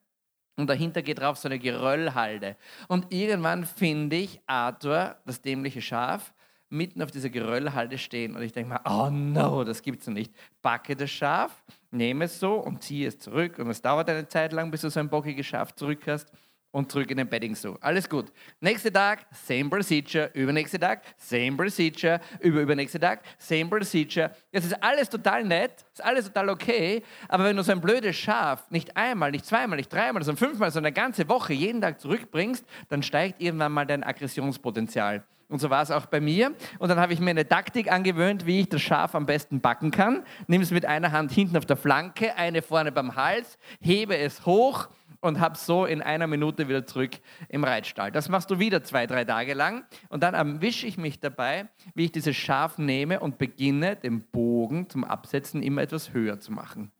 und 0.57 0.67
dahinter 0.67 1.01
geht 1.01 1.19
drauf 1.19 1.38
so 1.38 1.47
eine 1.47 1.59
Geröllhalde. 1.59 2.57
Und 2.88 3.13
irgendwann 3.13 3.65
finde 3.65 4.17
ich 4.17 4.41
Arthur, 4.45 5.17
das 5.25 5.41
dämliche 5.41 5.81
Schaf, 5.81 6.33
mitten 6.69 7.01
auf 7.01 7.11
dieser 7.11 7.29
Geröllhalde 7.29 7.97
stehen 7.97 8.35
und 8.35 8.41
ich 8.41 8.51
denke 8.51 8.73
mir, 8.73 8.81
oh 8.85 9.09
no, 9.09 9.63
das 9.63 9.81
gibt's 9.81 10.07
nicht. 10.07 10.33
Backe 10.61 10.95
das 10.95 11.09
Schaf, 11.09 11.63
nehme 11.91 12.25
es 12.25 12.39
so 12.39 12.55
und 12.55 12.83
ziehe 12.83 13.07
es 13.07 13.19
zurück 13.19 13.59
und 13.59 13.69
es 13.69 13.81
dauert 13.81 14.09
eine 14.09 14.27
Zeit 14.27 14.53
lang, 14.53 14.71
bis 14.71 14.81
du 14.81 14.89
so 14.89 14.99
ein 14.99 15.09
bockiges 15.09 15.45
Schaf 15.45 15.73
zurück 15.73 16.01
hast 16.07 16.31
und 16.71 16.91
zurück 16.91 17.09
in 17.09 17.17
den 17.17 17.27
Bedding 17.27 17.55
so. 17.55 17.77
Alles 17.81 18.07
gut. 18.07 18.31
Nächster 18.59 18.93
Tag, 18.93 19.25
same 19.31 19.69
procedure. 19.69 20.29
Übernächster 20.33 20.79
Tag, 20.79 21.01
same 21.17 21.53
procedure. 21.53 22.19
Über 22.39 22.61
übernächster 22.61 22.99
Tag, 22.99 23.21
same 23.38 23.65
procedure. 23.65 24.31
Das 24.51 24.65
ist 24.65 24.83
alles 24.83 25.09
total 25.09 25.43
nett, 25.43 25.85
ist 25.91 26.03
alles 26.03 26.25
total 26.25 26.49
okay. 26.49 27.03
Aber 27.27 27.45
wenn 27.45 27.55
du 27.55 27.63
so 27.63 27.71
ein 27.71 27.81
blödes 27.81 28.15
Schaf 28.15 28.69
nicht 28.69 28.95
einmal, 28.95 29.31
nicht 29.31 29.45
zweimal, 29.45 29.77
nicht 29.77 29.91
dreimal, 29.91 30.23
sondern 30.23 30.47
fünfmal, 30.47 30.71
sondern 30.71 30.93
eine 30.93 31.01
ganze 31.01 31.27
Woche 31.27 31.53
jeden 31.53 31.81
Tag 31.81 31.99
zurückbringst, 31.99 32.63
dann 32.89 33.01
steigt 33.01 33.41
irgendwann 33.41 33.71
mal 33.71 33.85
dein 33.85 34.03
Aggressionspotenzial. 34.03 35.23
Und 35.50 35.60
so 35.60 35.70
war 35.70 35.82
es 35.82 35.89
auch 35.91 36.06
bei 36.06 36.22
mir. 36.22 36.53
Und 36.77 36.89
dann 36.89 37.00
habe 37.00 37.12
ich 37.12 37.20
mir 37.20 37.32
eine 37.32 37.48
Taktik 37.48 37.91
angewöhnt, 37.91 38.46
wie 38.46 38.62
ich 38.62 38.70
das 38.70 38.82
Schaf 38.82 39.15
am 39.15 39.25
besten 39.25 39.62
backen 39.62 39.89
kann. 39.89 40.24
Nimm 40.48 40.62
es 40.62 40.70
mit 40.70 40.86
einer 40.86 41.12
Hand 41.12 41.32
hinten 41.32 41.58
auf 41.58 41.65
der 41.65 41.75
Flanke, 41.75 42.36
eine 42.38 42.62
vorne 42.62 42.91
beim 42.91 43.15
Hals, 43.15 43.58
hebe 43.82 44.15
es 44.15 44.46
hoch 44.46 44.89
und 45.22 45.39
habe 45.39 45.58
so 45.58 45.86
in 45.86 46.01
einer 46.01 46.27
Minute 46.27 46.68
wieder 46.68 46.86
zurück 46.86 47.12
im 47.50 47.63
Reitstall. 47.63 48.12
Das 48.12 48.29
machst 48.29 48.51
du 48.51 48.60
wieder 48.60 48.84
zwei, 48.84 49.08
drei 49.08 49.25
Tage 49.25 49.56
lang 49.56 49.84
und 50.10 50.24
dann 50.24 50.36
erwische 50.36 50.86
ich 50.86 50.98
mich 50.98 51.20
dabei, 51.20 51.68
wie 51.96 52.06
ich 52.06 52.12
dieses 52.12 52.36
Schaf 52.36 52.77
nehme 52.77 53.20
und 53.20 53.38
beginne, 53.38 53.96
den 53.96 54.22
Bogen 54.22 54.88
zum 54.89 55.03
Absetzen 55.03 55.62
immer 55.63 55.82
etwas 55.82 56.13
höher 56.13 56.39
zu 56.39 56.51
machen. 56.51 56.91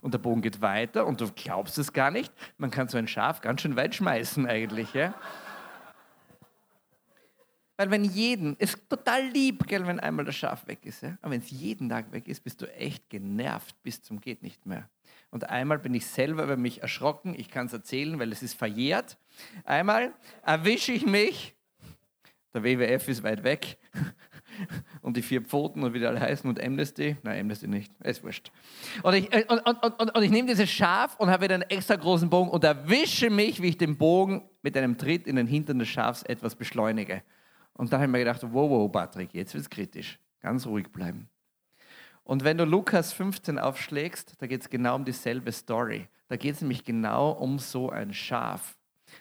Und 0.00 0.12
der 0.12 0.18
Bogen 0.18 0.42
geht 0.42 0.60
weiter 0.60 1.06
und 1.06 1.20
du 1.20 1.30
glaubst 1.32 1.78
es 1.78 1.92
gar 1.92 2.10
nicht, 2.10 2.32
man 2.58 2.72
kann 2.72 2.88
so 2.88 2.98
ein 2.98 3.06
Schaf 3.06 3.40
ganz 3.40 3.60
schön 3.60 3.76
weit 3.76 3.94
schmeißen 3.94 4.46
eigentlich. 4.46 4.92
Ja? 4.94 5.14
Weil 7.76 7.90
wenn 7.90 8.04
jeden, 8.04 8.56
ist 8.56 8.78
total 8.88 9.26
lieb, 9.28 9.66
gell, 9.66 9.86
wenn 9.86 9.98
einmal 9.98 10.24
das 10.24 10.36
Schaf 10.36 10.66
weg 10.66 10.84
ist. 10.84 11.02
Ja? 11.02 11.16
Aber 11.22 11.32
wenn 11.32 11.40
es 11.40 11.50
jeden 11.50 11.88
Tag 11.88 12.12
weg 12.12 12.28
ist, 12.28 12.44
bist 12.44 12.60
du 12.60 12.66
echt 12.74 13.08
genervt 13.08 13.74
bis 13.82 14.02
zum 14.02 14.20
geht 14.20 14.42
nicht 14.42 14.66
mehr. 14.66 14.88
Und 15.30 15.48
einmal 15.48 15.78
bin 15.78 15.94
ich 15.94 16.06
selber 16.06 16.44
über 16.44 16.58
mich 16.58 16.82
erschrocken, 16.82 17.34
ich 17.34 17.48
kann 17.48 17.66
es 17.66 17.72
erzählen, 17.72 18.18
weil 18.18 18.30
es 18.32 18.42
ist 18.42 18.54
verjährt. 18.54 19.16
Einmal 19.64 20.12
erwische 20.44 20.92
ich 20.92 21.06
mich, 21.06 21.54
der 22.52 22.62
WWF 22.62 23.08
ist 23.08 23.22
weit 23.22 23.42
weg, 23.42 23.78
und 25.00 25.16
die 25.16 25.22
vier 25.22 25.40
Pfoten 25.40 25.82
und 25.82 25.94
wie 25.94 25.98
die 25.98 26.06
alle 26.06 26.20
heißen 26.20 26.48
und 26.48 26.62
Amnesty. 26.62 27.16
Nein, 27.22 27.40
Amnesty 27.40 27.66
nicht, 27.66 27.90
ist 28.02 28.22
wurscht. 28.22 28.50
Und 29.02 29.14
ich, 29.14 29.32
und, 29.50 29.60
und, 29.66 30.00
und, 30.00 30.14
und 30.14 30.22
ich 30.22 30.30
nehme 30.30 30.48
dieses 30.48 30.70
Schaf 30.70 31.18
und 31.18 31.30
habe 31.30 31.44
wieder 31.44 31.54
einen 31.54 31.70
extra 31.70 31.96
großen 31.96 32.28
Bogen 32.28 32.50
und 32.50 32.62
erwische 32.64 33.30
mich, 33.30 33.62
wie 33.62 33.68
ich 33.68 33.78
den 33.78 33.96
Bogen 33.96 34.48
mit 34.62 34.76
einem 34.76 34.98
Tritt 34.98 35.26
in 35.26 35.36
den 35.36 35.46
Hintern 35.46 35.78
des 35.78 35.88
Schafs 35.88 36.22
etwas 36.24 36.54
beschleunige. 36.54 37.22
Und 37.74 37.92
da 37.92 37.96
habe 37.96 38.06
ich 38.06 38.12
mir 38.12 38.18
gedacht, 38.18 38.42
wow, 38.42 38.70
wow, 38.70 38.90
Patrick, 38.90 39.32
jetzt 39.34 39.54
wird 39.54 39.62
es 39.62 39.70
kritisch. 39.70 40.18
Ganz 40.40 40.66
ruhig 40.66 40.90
bleiben. 40.92 41.28
Und 42.24 42.44
wenn 42.44 42.58
du 42.58 42.64
Lukas 42.64 43.12
15 43.12 43.58
aufschlägst, 43.58 44.34
da 44.38 44.46
geht 44.46 44.60
es 44.60 44.70
genau 44.70 44.96
um 44.96 45.04
dieselbe 45.04 45.50
Story. 45.50 46.08
Da 46.28 46.36
geht 46.36 46.54
es 46.54 46.60
nämlich 46.60 46.84
genau 46.84 47.32
um 47.32 47.58
so 47.58 47.90
ein 47.90 48.14
Schaf. 48.14 48.76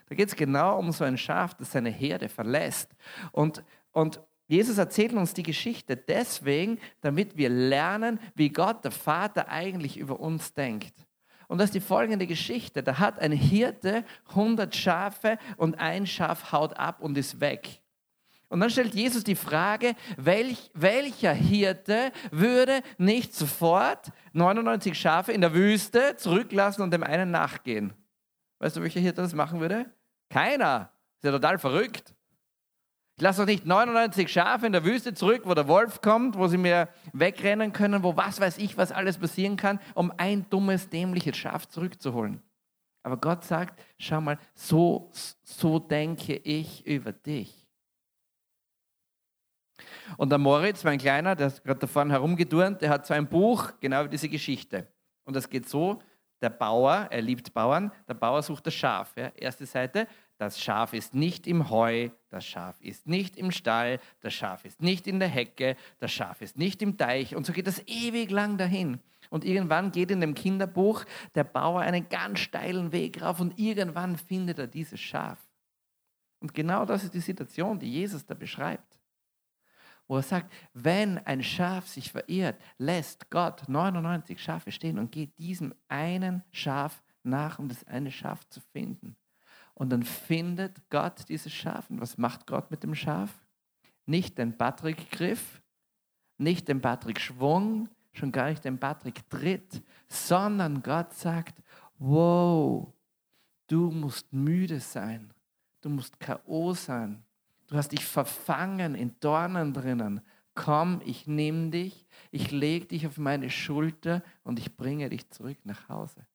Da 0.08 0.16
geht 0.16 0.30
es 0.30 0.36
genau 0.36 0.78
um 0.78 0.92
so 0.92 1.04
ein 1.04 1.18
Schaf, 1.18 1.54
das 1.56 1.72
seine 1.72 1.90
Herde 1.90 2.30
verlässt. 2.30 2.96
Und, 3.32 3.64
und 3.92 4.22
Jesus 4.48 4.78
erzählt 4.78 5.14
uns 5.14 5.34
die 5.34 5.44
Geschichte 5.44 5.96
deswegen, 5.96 6.80
damit 7.02 7.38
wir 7.38 7.50
lernen, 7.50 8.20
wie 8.36 8.50
Gott, 8.50 8.84
der 8.84 8.92
Vater, 8.92 9.50
eigentlich 9.50 9.98
über 9.98 10.20
uns 10.20 10.54
denkt. 10.54 10.94
Und 11.48 11.58
das 11.58 11.66
ist 11.66 11.76
die 11.76 11.82
folgende 11.82 12.28
Geschichte. 12.28 12.82
Da 12.84 13.00
hat 13.00 13.20
ein 13.20 13.34
Hirte 13.34 14.06
100 14.30 14.74
Schafe 14.74 15.38
und 15.58 15.80
ein 15.80 16.06
Schaf 16.08 16.54
haut 16.54 16.78
ab 16.78 17.02
und 17.02 17.18
ist 17.18 17.42
weg. 17.42 17.81
Und 18.52 18.60
dann 18.60 18.70
stellt 18.70 18.94
Jesus 18.94 19.24
die 19.24 19.36
Frage, 19.36 19.96
welch, 20.18 20.72
welcher 20.74 21.32
Hirte 21.32 22.12
würde 22.32 22.82
nicht 22.98 23.34
sofort 23.34 24.12
99 24.34 25.00
Schafe 25.00 25.32
in 25.32 25.40
der 25.40 25.54
Wüste 25.54 26.18
zurücklassen 26.18 26.82
und 26.82 26.92
dem 26.92 27.02
einen 27.02 27.32
nachgehen? 27.32 27.94
Weißt 28.60 28.76
du, 28.76 28.82
welcher 28.82 29.00
Hirte 29.00 29.22
das 29.22 29.34
machen 29.34 29.62
würde? 29.62 29.86
Keiner. 30.30 30.92
Ist 31.16 31.24
ja 31.24 31.32
total 31.32 31.60
verrückt. 31.60 32.14
Ich 33.16 33.24
lasse 33.24 33.40
doch 33.40 33.46
nicht 33.46 33.66
99 33.66 34.28
Schafe 34.28 34.66
in 34.66 34.74
der 34.74 34.84
Wüste 34.84 35.14
zurück, 35.14 35.44
wo 35.46 35.54
der 35.54 35.70
Wolf 35.70 36.02
kommt, 36.02 36.38
wo 36.38 36.48
sie 36.48 36.58
mir 36.58 36.90
wegrennen 37.14 37.72
können, 37.72 38.04
wo 38.04 38.18
was 38.18 38.42
weiß 38.42 38.58
ich, 38.58 38.76
was 38.76 38.92
alles 38.92 39.18
passieren 39.18 39.56
kann, 39.56 39.80
um 39.94 40.12
ein 40.18 40.50
dummes, 40.50 40.90
dämliches 40.90 41.38
Schaf 41.38 41.70
zurückzuholen. 41.70 42.42
Aber 43.02 43.16
Gott 43.16 43.46
sagt, 43.46 43.82
schau 43.98 44.20
mal, 44.20 44.38
so, 44.54 45.10
so 45.42 45.80
denke 45.80 46.36
ich 46.36 46.86
über 46.86 47.14
dich. 47.14 47.61
Und 50.18 50.30
der 50.30 50.38
Moritz, 50.38 50.84
mein 50.84 50.98
Kleiner, 50.98 51.36
der 51.36 51.48
ist 51.48 51.64
gerade 51.64 51.80
da 51.80 51.88
vorne 51.88 52.14
herumgeturnt, 52.14 52.82
der 52.82 52.90
hat 52.90 53.06
so 53.06 53.14
ein 53.14 53.28
Buch, 53.28 53.72
genau 53.80 54.08
diese 54.08 54.30
Geschichte. 54.30 54.88
Und 55.24 55.36
das 55.36 55.50
geht 55.50 55.70
so, 55.70 56.02
der 56.42 56.50
Bauer, 56.50 57.08
er 57.12 57.22
liebt 57.22 57.54
Bauern, 57.54 57.92
der 58.08 58.16
Bauer 58.16 58.42
sucht 58.42 58.66
das 58.66 58.74
Schaf. 58.74 59.16
Ja. 59.16 59.32
Erste 59.36 59.66
Seite, 59.66 60.08
das 60.38 60.60
Schaf 60.60 60.94
ist 60.94 61.14
nicht 61.14 61.46
im 61.46 61.70
Heu, 61.70 62.10
das 62.30 62.46
Schaf 62.46 62.82
ist 62.82 63.08
nicht 63.08 63.38
im 63.38 63.52
Stall, 63.52 64.00
das 64.22 64.34
Schaf 64.34 64.66
ist 64.66 64.82
nicht 64.82 65.06
in 65.06 65.20
der 65.20 65.28
Hecke, 65.28 65.76
das 66.00 66.12
Schaf 66.12 66.42
ist 66.42 66.58
nicht 66.58 66.82
im 66.82 66.98
Teich. 66.98 67.36
Und 67.36 67.46
so 67.46 67.54
geht 67.54 67.68
das 67.68 67.86
ewig 67.88 68.32
lang 68.32 68.58
dahin. 68.58 69.00
Und 69.30 69.46
irgendwann 69.46 69.92
geht 69.92 70.10
in 70.10 70.20
dem 70.20 70.34
Kinderbuch 70.34 71.06
der 71.36 71.44
Bauer 71.44 71.82
einen 71.82 72.10
ganz 72.10 72.40
steilen 72.40 72.92
Weg 72.92 73.22
rauf 73.22 73.40
und 73.40 73.58
irgendwann 73.60 74.18
findet 74.18 74.58
er 74.58 74.68
dieses 74.68 75.00
Schaf. 75.00 75.38
Und 76.40 76.56
genau 76.56 76.86
das 76.86 77.04
ist 77.04 77.14
die 77.14 77.20
Situation, 77.20 77.78
die 77.78 77.92
Jesus 77.92 78.26
da 78.26 78.34
beschreibt 78.34 79.01
wo 80.12 80.18
er 80.18 80.24
sagt, 80.24 80.52
wenn 80.74 81.20
ein 81.20 81.42
Schaf 81.42 81.88
sich 81.88 82.12
verirrt, 82.12 82.62
lässt 82.78 83.30
Gott 83.30 83.70
99 83.70 84.44
Schafe 84.44 84.70
stehen 84.70 85.00
und 85.00 85.10
geht 85.10 85.40
diesem 85.40 85.74
einen 85.88 86.44
Schaf 86.52 87.02
nach, 87.24 87.60
um 87.60 87.70
das 87.70 87.88
eine 87.88 88.12
Schaf 88.12 88.46
zu 88.50 88.60
finden. 88.60 89.16
Und 89.74 89.90
dann 89.90 90.04
findet 90.04 90.90
Gott 90.90 91.30
dieses 91.30 91.54
Schaf. 91.54 91.90
Und 91.90 92.02
was 92.02 92.18
macht 92.18 92.46
Gott 92.46 92.72
mit 92.72 92.84
dem 92.84 92.94
Schaf? 92.94 93.40
Nicht 94.06 94.38
den 94.38 94.58
Patrick-Griff, 94.58 95.62
nicht 96.38 96.68
den 96.68 96.82
Patrick-Schwung, 96.82 97.88
schon 98.12 98.34
gar 98.34 98.50
nicht 98.50 98.66
den 98.66 98.78
Patrick-Tritt, 98.78 99.82
sondern 100.10 100.84
Gott 100.84 101.14
sagt, 101.14 101.64
wow, 102.00 102.92
du 103.68 103.90
musst 103.92 104.34
müde 104.34 104.82
sein, 104.82 105.34
du 105.80 105.88
musst 105.88 106.20
K.O. 106.20 106.74
sein, 106.74 107.24
Du 107.72 107.78
hast 107.78 107.94
dich 107.94 108.04
verfangen 108.04 108.96
in 108.96 109.18
Dornen 109.22 109.74
drinnen. 109.74 110.20
Komm, 110.56 111.02
ich 111.06 111.26
nehme 111.26 111.70
dich, 111.70 112.06
ich 112.30 112.52
lege 112.52 112.88
dich 112.88 113.08
auf 113.08 113.18
meine 113.18 113.50
Schulter 113.50 114.24
und 114.44 114.60
ich 114.60 114.76
bringe 114.76 115.10
dich 115.10 115.30
zurück 115.30 115.58
nach 115.64 115.88
Hause. 115.88 116.28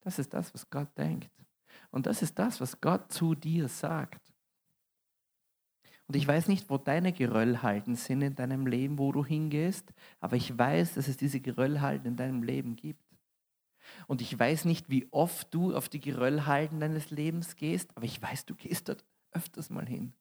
Das 0.00 0.18
ist 0.18 0.34
das, 0.34 0.52
was 0.54 0.68
Gott 0.68 0.88
denkt. 0.98 1.30
Und 1.92 2.06
das 2.06 2.20
ist 2.20 2.36
das, 2.40 2.60
was 2.60 2.80
Gott 2.80 3.12
zu 3.12 3.36
dir 3.36 3.68
sagt. 3.68 4.34
Und 6.08 6.16
ich 6.16 6.26
weiß 6.26 6.48
nicht, 6.48 6.68
wo 6.68 6.78
deine 6.78 7.12
Geröllhalten 7.12 7.94
sind 7.94 8.22
in 8.22 8.34
deinem 8.34 8.66
Leben, 8.66 8.98
wo 8.98 9.12
du 9.12 9.24
hingehst, 9.24 9.92
aber 10.18 10.34
ich 10.34 10.58
weiß, 10.58 10.94
dass 10.94 11.06
es 11.06 11.16
diese 11.16 11.38
Geröllhalten 11.38 12.08
in 12.08 12.16
deinem 12.16 12.42
Leben 12.42 12.74
gibt. 12.74 13.04
Und 14.08 14.20
ich 14.20 14.36
weiß 14.36 14.64
nicht, 14.64 14.90
wie 14.90 15.06
oft 15.12 15.54
du 15.54 15.76
auf 15.76 15.88
die 15.88 16.00
Geröllhalten 16.00 16.80
deines 16.80 17.12
Lebens 17.12 17.54
gehst, 17.54 17.96
aber 17.96 18.04
ich 18.06 18.20
weiß, 18.20 18.46
du 18.46 18.56
gehst 18.56 18.88
dort 18.88 19.04
öfters 19.30 19.70
mal 19.70 19.86
hin. 19.86 20.12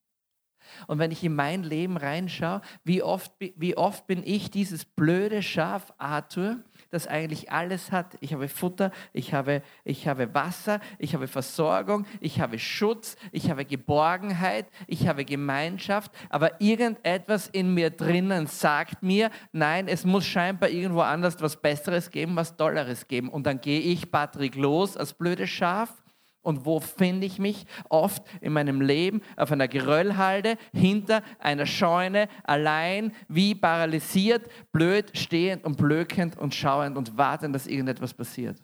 Und 0.88 1.00
wenn 1.00 1.12
ich 1.12 1.24
in 1.24 1.36
mein 1.36 1.64
Leben 1.64 1.98
reinschaue, 1.98 2.62
wie 2.84 3.02
oft, 3.02 3.32
wie 3.40 3.78
oft 3.78 4.08
bin 4.08 4.24
ich 4.26 4.52
dieses 4.52 4.86
blöde 4.86 5.42
Schaf 5.42 5.94
Arthur, 5.98 6.58
das 6.92 7.08
eigentlich 7.08 7.52
alles 7.52 7.92
hat. 7.92 8.18
Ich 8.22 8.34
habe 8.34 8.48
Futter, 8.48 8.92
ich 9.14 9.34
habe, 9.34 9.62
ich 9.84 10.08
habe 10.08 10.34
Wasser, 10.34 10.80
ich 11.00 11.14
habe 11.14 11.28
Versorgung, 11.28 12.06
ich 12.20 12.40
habe 12.40 12.60
Schutz, 12.60 13.16
ich 13.32 13.50
habe 13.50 13.66
Geborgenheit, 13.66 14.68
ich 14.88 15.08
habe 15.08 15.26
Gemeinschaft, 15.26 16.12
aber 16.30 16.62
irgendetwas 16.62 17.48
in 17.48 17.74
mir 17.74 17.90
drinnen 17.90 18.48
sagt 18.48 19.04
mir, 19.04 19.30
nein, 19.52 19.88
es 19.88 20.06
muss 20.06 20.26
scheinbar 20.26 20.70
irgendwo 20.70 21.02
anders 21.02 21.42
was 21.42 21.62
Besseres 21.62 22.12
geben, 22.12 22.36
was 22.36 22.56
Tolleres 22.56 23.08
geben. 23.08 23.30
Und 23.30 23.46
dann 23.46 23.62
gehe 23.62 23.80
ich, 23.80 24.12
Patrick, 24.12 24.56
los 24.56 24.96
als 24.98 25.14
blödes 25.14 25.50
Schaf 25.50 26.05
und 26.46 26.66
wo 26.66 26.80
finde 26.80 27.26
ich 27.26 27.40
mich? 27.40 27.66
Oft 27.90 28.24
in 28.40 28.54
meinem 28.54 28.82
Leben 28.82 29.22
auf 29.36 29.52
einer 29.52 29.68
Geröllhalde, 29.68 30.58
hinter 30.74 31.24
einer 31.40 31.66
Scheune, 31.66 32.28
allein, 32.44 33.12
wie 33.28 33.56
paralysiert, 33.56 34.48
blöd, 34.72 35.12
stehend 35.18 35.66
und 35.66 35.78
blökend 35.78 36.38
und 36.38 36.54
schauend 36.54 36.98
und 36.98 37.18
wartend, 37.18 37.56
dass 37.56 37.68
irgendetwas 37.68 38.14
passiert. 38.14 38.62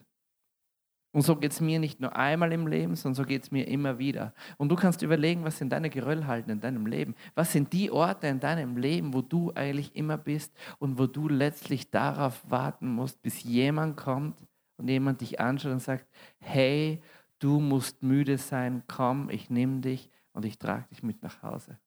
Und 1.13 1.23
so 1.23 1.35
geht 1.35 1.51
es 1.51 1.59
mir 1.59 1.77
nicht 1.79 1.99
nur 1.99 2.15
einmal 2.15 2.53
im 2.53 2.67
Leben, 2.67 2.95
sondern 2.95 3.15
so 3.15 3.25
geht 3.25 3.43
es 3.43 3.51
mir 3.51 3.67
immer 3.67 3.99
wieder. 3.99 4.33
Und 4.57 4.69
du 4.69 4.75
kannst 4.75 5.01
überlegen, 5.01 5.43
was 5.43 5.57
sind 5.57 5.71
deine 5.73 5.89
Geröllhalden 5.89 6.53
in 6.53 6.61
deinem 6.61 6.85
Leben? 6.85 7.15
Was 7.35 7.51
sind 7.51 7.73
die 7.73 7.91
Orte 7.91 8.27
in 8.27 8.39
deinem 8.39 8.77
Leben, 8.77 9.13
wo 9.13 9.21
du 9.21 9.51
eigentlich 9.53 9.93
immer 9.95 10.17
bist 10.17 10.53
und 10.79 10.97
wo 10.97 11.07
du 11.07 11.27
letztlich 11.27 11.91
darauf 11.91 12.49
warten 12.49 12.87
musst, 12.87 13.21
bis 13.21 13.43
jemand 13.43 13.97
kommt 13.97 14.37
und 14.77 14.87
jemand 14.87 15.19
dich 15.19 15.39
anschaut 15.41 15.73
und 15.73 15.81
sagt, 15.81 16.07
hey, 16.39 17.01
du 17.41 17.59
musst 17.59 18.03
müde 18.03 18.37
sein, 18.37 18.83
komm, 18.87 19.29
ich 19.29 19.49
nehme 19.49 19.81
dich 19.81 20.09
und 20.31 20.45
ich 20.45 20.57
trage 20.57 20.87
dich 20.89 21.03
mit 21.03 21.21
nach 21.23 21.41
Hause. 21.41 21.77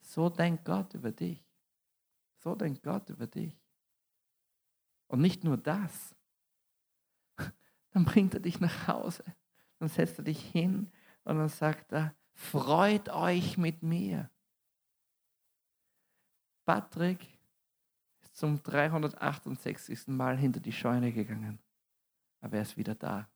So 0.00 0.30
denkt 0.30 0.64
Gott 0.64 0.94
über 0.94 1.12
dich. 1.12 1.44
So 2.38 2.54
denkt 2.54 2.82
Gott 2.82 3.10
über 3.10 3.26
dich. 3.26 3.52
Und 5.08 5.20
nicht 5.20 5.44
nur 5.44 5.58
das. 5.58 6.14
Dann 7.90 8.04
bringt 8.04 8.34
er 8.34 8.40
dich 8.40 8.60
nach 8.60 8.88
Hause. 8.88 9.24
Dann 9.78 9.88
setzt 9.88 10.18
er 10.18 10.24
dich 10.24 10.40
hin 10.40 10.90
und 11.24 11.38
dann 11.38 11.48
sagt 11.48 11.92
er, 11.92 12.14
freut 12.34 13.08
euch 13.08 13.58
mit 13.58 13.82
mir. 13.82 14.30
Patrick 16.64 17.26
ist 18.20 18.36
zum 18.36 18.62
368. 18.62 20.06
Mal 20.06 20.38
hinter 20.38 20.60
die 20.60 20.72
Scheune 20.72 21.12
gegangen. 21.12 21.58
Aber 22.40 22.56
er 22.56 22.62
ist 22.62 22.76
wieder 22.76 22.94
da 22.94 23.31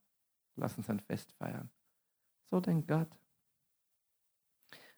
lass 0.56 0.76
uns 0.76 0.90
ein 0.90 1.00
Fest 1.00 1.32
feiern. 1.32 1.70
So 2.44 2.60
denkt 2.60 2.88
Gott. 2.88 3.10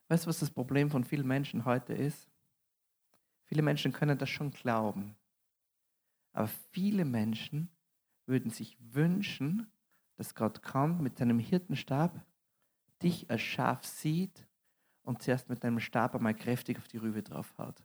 Weißt 0.09 0.25
du, 0.25 0.29
was 0.29 0.39
das 0.39 0.51
Problem 0.51 0.91
von 0.91 1.05
vielen 1.05 1.27
Menschen 1.27 1.65
heute 1.65 1.93
ist? 1.93 2.31
Viele 3.45 3.63
Menschen 3.63 3.93
können 3.93 4.19
das 4.19 4.31
schon 4.31 4.51
glauben. 4.51 5.17
Aber 6.33 6.49
viele 6.49 7.05
Menschen 7.05 7.71
würden 8.27 8.51
sich 8.51 8.77
wünschen, 8.81 9.71
dass 10.17 10.35
Gott 10.35 10.63
kommt 10.63 11.01
mit 11.01 11.17
seinem 11.19 11.39
Hirtenstab, 11.39 12.25
dich 13.03 13.31
als 13.31 13.43
Schaf 13.43 13.85
sieht 13.85 14.47
und 15.03 15.23
zuerst 15.23 15.49
mit 15.49 15.65
deinem 15.65 15.81
Stab 15.81 16.15
einmal 16.15 16.35
kräftig 16.35 16.79
auf 16.79 16.89
die 16.89 16.99
Rübe 16.99 17.23
draufhaut. 17.23 17.83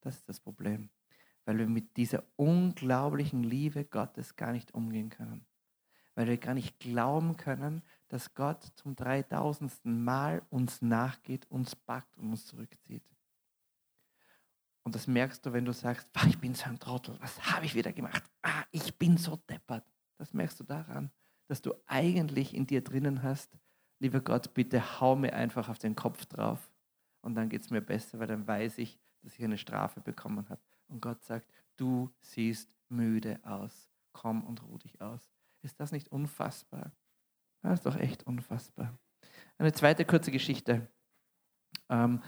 Das 0.00 0.16
ist 0.16 0.28
das 0.28 0.40
Problem, 0.40 0.90
weil 1.44 1.58
wir 1.58 1.66
mit 1.66 1.96
dieser 1.96 2.24
unglaublichen 2.36 3.42
Liebe 3.42 3.84
Gottes 3.84 4.36
gar 4.36 4.52
nicht 4.52 4.74
umgehen 4.74 5.10
können 5.10 5.46
weil 6.14 6.26
wir 6.26 6.36
gar 6.38 6.54
nicht 6.54 6.78
glauben 6.78 7.36
können, 7.36 7.82
dass 8.08 8.34
Gott 8.34 8.62
zum 8.74 8.96
3000. 8.96 9.72
Mal 9.84 10.42
uns 10.50 10.82
nachgeht, 10.82 11.46
uns 11.50 11.76
packt 11.76 12.16
und 12.18 12.30
uns 12.30 12.46
zurückzieht. 12.46 13.04
Und 14.82 14.94
das 14.94 15.06
merkst 15.06 15.44
du, 15.44 15.52
wenn 15.52 15.64
du 15.64 15.72
sagst, 15.72 16.10
ich 16.26 16.38
bin 16.38 16.54
so 16.54 16.64
ein 16.64 16.78
Trottel, 16.78 17.16
was 17.20 17.40
habe 17.52 17.66
ich 17.66 17.74
wieder 17.74 17.92
gemacht? 17.92 18.22
Ah, 18.42 18.64
ich 18.70 18.96
bin 18.98 19.16
so 19.16 19.36
deppert. 19.36 19.84
Das 20.18 20.34
merkst 20.34 20.58
du 20.60 20.64
daran, 20.64 21.10
dass 21.46 21.62
du 21.62 21.74
eigentlich 21.86 22.54
in 22.54 22.66
dir 22.66 22.82
drinnen 22.82 23.22
hast, 23.22 23.56
lieber 23.98 24.20
Gott, 24.20 24.54
bitte 24.54 25.00
hau 25.00 25.16
mir 25.16 25.34
einfach 25.34 25.68
auf 25.68 25.78
den 25.78 25.94
Kopf 25.94 26.26
drauf 26.26 26.70
und 27.22 27.34
dann 27.34 27.48
geht 27.48 27.62
es 27.62 27.70
mir 27.70 27.80
besser, 27.80 28.18
weil 28.18 28.26
dann 28.26 28.46
weiß 28.46 28.78
ich, 28.78 28.98
dass 29.22 29.38
ich 29.38 29.44
eine 29.44 29.58
Strafe 29.58 30.00
bekommen 30.00 30.48
habe. 30.48 30.60
Und 30.88 31.00
Gott 31.00 31.22
sagt, 31.24 31.50
du 31.76 32.10
siehst 32.20 32.74
müde 32.88 33.38
aus. 33.44 33.88
Komm 34.12 34.44
und 34.44 34.62
ruh 34.62 34.78
dich 34.78 35.00
aus. 35.00 35.30
Ist 35.62 35.78
das 35.80 35.92
nicht 35.92 36.08
unfassbar? 36.08 36.92
Das 37.62 37.80
ist 37.80 37.86
doch 37.86 37.96
echt 37.96 38.22
unfassbar. 38.26 38.98
Eine 39.58 39.72
zweite 39.72 40.04
kurze 40.04 40.30
Geschichte. 40.30 40.88
Ähm, 41.90 42.22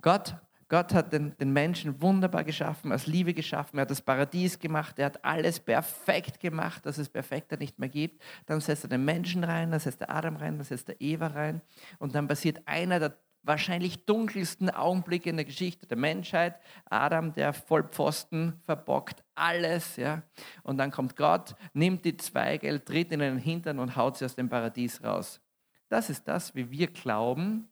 Gott, 0.00 0.36
Gott 0.68 0.92
hat 0.92 1.12
den, 1.12 1.36
den 1.38 1.52
Menschen 1.52 2.00
wunderbar 2.00 2.44
geschaffen, 2.44 2.92
als 2.92 3.06
Liebe 3.06 3.32
geschaffen. 3.34 3.78
Er 3.78 3.82
hat 3.82 3.90
das 3.90 4.02
Paradies 4.02 4.58
gemacht. 4.58 4.98
Er 4.98 5.06
hat 5.06 5.24
alles 5.24 5.60
perfekt 5.60 6.40
gemacht, 6.40 6.84
dass 6.84 6.98
es 6.98 7.08
perfekter 7.08 7.56
nicht 7.56 7.78
mehr 7.78 7.88
gibt. 7.88 8.22
Dann 8.46 8.60
setzt 8.60 8.84
er 8.84 8.88
den 8.88 9.04
Menschen 9.04 9.44
rein, 9.44 9.70
dann 9.70 9.80
setzt 9.80 10.02
er 10.02 10.10
Adam 10.10 10.36
rein, 10.36 10.56
dann 10.56 10.64
setzt 10.64 10.88
er 10.88 11.00
Eva 11.00 11.28
rein. 11.28 11.62
Und 11.98 12.14
dann 12.14 12.28
passiert 12.28 12.66
einer 12.66 12.98
der 12.98 13.18
wahrscheinlich 13.42 14.04
dunkelsten 14.04 14.68
Augenblicke 14.68 15.30
in 15.30 15.36
der 15.36 15.46
Geschichte 15.46 15.86
der 15.86 15.96
Menschheit. 15.96 16.60
Adam, 16.84 17.32
der 17.32 17.54
Vollpfosten, 17.54 18.60
verbockt 18.64 19.24
alles. 19.38 19.96
Ja? 19.96 20.22
Und 20.62 20.78
dann 20.78 20.90
kommt 20.90 21.16
Gott, 21.16 21.54
nimmt 21.72 22.04
die 22.04 22.16
Zweige, 22.16 22.84
tritt 22.84 23.12
in 23.12 23.20
den 23.20 23.38
Hintern 23.38 23.78
und 23.78 23.96
haut 23.96 24.16
sie 24.16 24.24
aus 24.24 24.34
dem 24.34 24.48
Paradies 24.48 25.02
raus. 25.02 25.40
Das 25.88 26.10
ist 26.10 26.26
das, 26.28 26.54
wie 26.54 26.70
wir 26.70 26.88
glauben, 26.88 27.68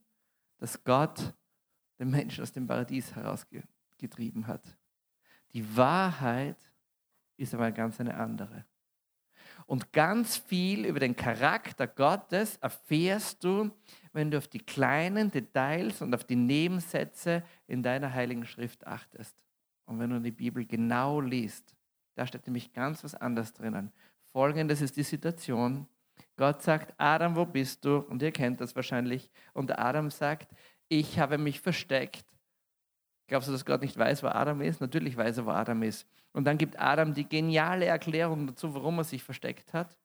dass 0.58 0.82
Gott 0.84 1.34
den 1.98 2.10
Menschen 2.10 2.42
aus 2.42 2.52
dem 2.52 2.66
Paradies 2.66 3.14
herausgetrieben 3.14 4.46
hat. 4.46 4.62
Die 5.52 5.76
Wahrheit 5.76 6.56
ist 7.36 7.54
aber 7.54 7.70
ganz 7.72 8.00
eine 8.00 8.14
andere. 8.14 8.64
Und 9.66 9.92
ganz 9.92 10.36
viel 10.36 10.84
über 10.84 11.00
den 11.00 11.16
Charakter 11.16 11.86
Gottes 11.86 12.56
erfährst 12.58 13.42
du, 13.42 13.70
wenn 14.12 14.30
du 14.30 14.38
auf 14.38 14.48
die 14.48 14.58
kleinen 14.58 15.30
Details 15.30 16.02
und 16.02 16.14
auf 16.14 16.24
die 16.24 16.36
Nebensätze 16.36 17.42
in 17.66 17.82
deiner 17.82 18.12
heiligen 18.12 18.44
Schrift 18.44 18.86
achtest. 18.86 19.34
Und 19.86 19.98
wenn 19.98 20.10
du 20.10 20.20
die 20.20 20.32
Bibel 20.32 20.64
genau 20.66 21.20
liest, 21.20 21.74
da 22.14 22.26
steht 22.26 22.46
nämlich 22.46 22.72
ganz 22.72 23.04
was 23.04 23.14
anderes 23.14 23.52
drinnen. 23.52 23.92
Folgendes 24.32 24.80
ist 24.80 24.96
die 24.96 25.02
Situation. 25.02 25.86
Gott 26.36 26.62
sagt, 26.62 26.94
Adam, 26.98 27.36
wo 27.36 27.46
bist 27.46 27.84
du? 27.84 27.98
Und 27.98 28.22
ihr 28.22 28.32
kennt 28.32 28.60
das 28.60 28.76
wahrscheinlich. 28.76 29.30
Und 29.52 29.78
Adam 29.78 30.10
sagt, 30.10 30.54
ich 30.88 31.18
habe 31.18 31.38
mich 31.38 31.60
versteckt. 31.60 32.24
Glaubst 33.28 33.48
du, 33.48 33.52
dass 33.52 33.64
Gott 33.64 33.82
nicht 33.82 33.96
weiß, 33.96 34.22
wo 34.22 34.28
Adam 34.28 34.60
ist? 34.60 34.80
Natürlich 34.80 35.16
weiß 35.16 35.38
er, 35.38 35.46
wo 35.46 35.50
Adam 35.50 35.82
ist. 35.82 36.06
Und 36.32 36.44
dann 36.44 36.58
gibt 36.58 36.78
Adam 36.78 37.14
die 37.14 37.28
geniale 37.28 37.86
Erklärung 37.86 38.46
dazu, 38.46 38.74
warum 38.74 38.98
er 38.98 39.04
sich 39.04 39.22
versteckt 39.22 39.72
hat. 39.72 39.98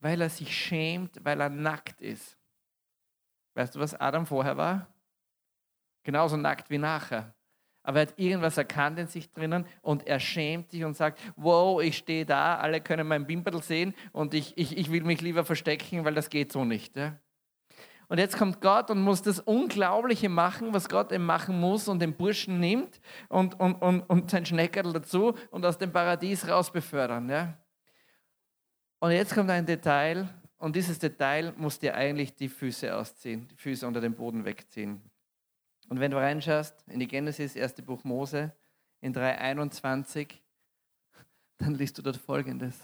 Weil 0.00 0.20
er 0.20 0.30
sich 0.30 0.56
schämt, 0.56 1.24
weil 1.24 1.40
er 1.40 1.50
nackt 1.50 2.00
ist. 2.00 2.38
Weißt 3.54 3.74
du, 3.74 3.80
was 3.80 3.94
Adam 3.94 4.26
vorher 4.26 4.56
war? 4.56 4.88
Genauso 6.02 6.36
nackt 6.36 6.70
wie 6.70 6.78
nachher. 6.78 7.34
Aber 7.84 8.00
er 8.00 8.06
hat 8.08 8.18
irgendwas 8.18 8.56
erkannt 8.56 8.98
in 8.98 9.06
sich 9.06 9.30
drinnen 9.30 9.66
und 9.82 10.06
er 10.06 10.18
schämt 10.18 10.70
sich 10.70 10.84
und 10.84 10.96
sagt, 10.96 11.20
wow, 11.36 11.80
ich 11.80 11.98
stehe 11.98 12.24
da, 12.24 12.56
alle 12.56 12.80
können 12.80 13.06
mein 13.06 13.26
Bimperl 13.26 13.62
sehen 13.62 13.94
und 14.12 14.34
ich, 14.34 14.56
ich, 14.56 14.76
ich 14.76 14.90
will 14.90 15.04
mich 15.04 15.20
lieber 15.20 15.44
verstecken, 15.44 16.04
weil 16.04 16.14
das 16.14 16.30
geht 16.30 16.50
so 16.50 16.64
nicht. 16.64 16.96
Ja? 16.96 17.18
Und 18.08 18.18
jetzt 18.18 18.38
kommt 18.38 18.62
Gott 18.62 18.90
und 18.90 19.02
muss 19.02 19.20
das 19.20 19.38
Unglaubliche 19.38 20.30
machen, 20.30 20.72
was 20.72 20.88
Gott 20.88 21.12
eben 21.12 21.26
machen 21.26 21.60
muss 21.60 21.86
und 21.86 22.00
den 22.00 22.14
Burschen 22.14 22.58
nimmt 22.58 23.00
und, 23.28 23.60
und, 23.60 23.74
und, 23.74 24.00
und 24.02 24.30
sein 24.30 24.46
Schneckerl 24.46 24.92
dazu 24.92 25.34
und 25.50 25.64
aus 25.66 25.76
dem 25.76 25.92
Paradies 25.92 26.48
raus 26.48 26.72
befördern. 26.72 27.28
Ja? 27.28 27.58
Und 28.98 29.10
jetzt 29.10 29.34
kommt 29.34 29.50
ein 29.50 29.66
Detail 29.66 30.28
und 30.56 30.74
dieses 30.74 30.98
Detail 30.98 31.52
muss 31.58 31.78
dir 31.78 31.94
eigentlich 31.94 32.34
die 32.34 32.48
Füße 32.48 32.96
ausziehen, 32.96 33.46
die 33.48 33.56
Füße 33.56 33.86
unter 33.86 34.00
dem 34.00 34.14
Boden 34.14 34.46
wegziehen. 34.46 35.02
Und 35.88 36.00
wenn 36.00 36.10
du 36.10 36.16
reinschaust 36.16 36.74
in 36.88 37.00
die 37.00 37.08
Genesis, 37.08 37.56
erste 37.56 37.82
Buch 37.82 38.04
Mose, 38.04 38.52
in 39.00 39.14
3,21, 39.14 40.28
dann 41.58 41.74
liest 41.74 41.98
du 41.98 42.02
dort 42.02 42.16
folgendes. 42.16 42.78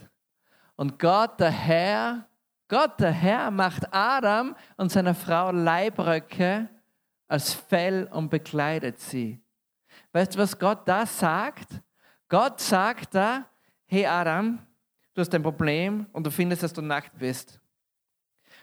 Und 0.76 0.98
Gott, 0.98 1.40
der 1.40 1.50
Herr, 1.50 2.28
Gott, 2.68 3.00
der 3.00 3.12
Herr, 3.12 3.50
macht 3.50 3.92
Adam 3.92 4.54
und 4.76 4.92
seiner 4.92 5.14
Frau 5.14 5.50
Leibröcke 5.50 6.68
als 7.26 7.52
Fell 7.54 8.08
und 8.12 8.28
bekleidet 8.28 9.00
sie. 9.00 9.40
Weißt 10.12 10.34
du, 10.34 10.38
was 10.38 10.58
Gott 10.58 10.86
da 10.86 11.06
sagt? 11.06 11.80
Gott 12.28 12.60
sagt 12.60 13.14
da, 13.14 13.46
hey 13.86 14.06
Adam, 14.06 14.58
du 15.14 15.20
hast 15.20 15.34
ein 15.34 15.42
Problem 15.42 16.06
und 16.12 16.26
du 16.26 16.30
findest, 16.30 16.62
dass 16.62 16.72
du 16.72 16.82
nackt 16.82 17.16
bist. 17.18 17.60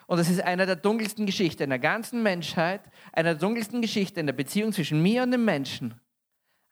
Und 0.07 0.17
das 0.17 0.29
ist 0.29 0.41
eine 0.41 0.65
der 0.65 0.77
dunkelsten 0.77 1.25
Geschichten 1.25 1.63
in 1.63 1.69
der 1.69 1.79
ganzen 1.79 2.23
Menschheit, 2.23 2.81
eine 3.11 3.29
der 3.29 3.39
dunkelsten 3.39 3.81
Geschichten 3.81 4.19
in 4.19 4.25
der 4.25 4.33
Beziehung 4.33 4.71
zwischen 4.71 5.03
mir 5.03 5.23
und 5.23 5.31
dem 5.31 5.45
Menschen. 5.45 5.99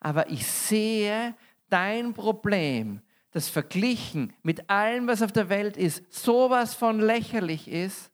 Aber 0.00 0.30
ich 0.30 0.46
sehe 0.46 1.34
dein 1.68 2.14
Problem 2.14 3.02
das 3.30 3.50
verglichen 3.50 4.32
mit 4.42 4.70
allem, 4.70 5.06
was 5.06 5.20
auf 5.20 5.32
der 5.32 5.50
Welt 5.50 5.76
ist, 5.76 6.10
sowas 6.10 6.74
von 6.74 6.98
lächerlich 6.98 7.68
ist. 7.68 8.10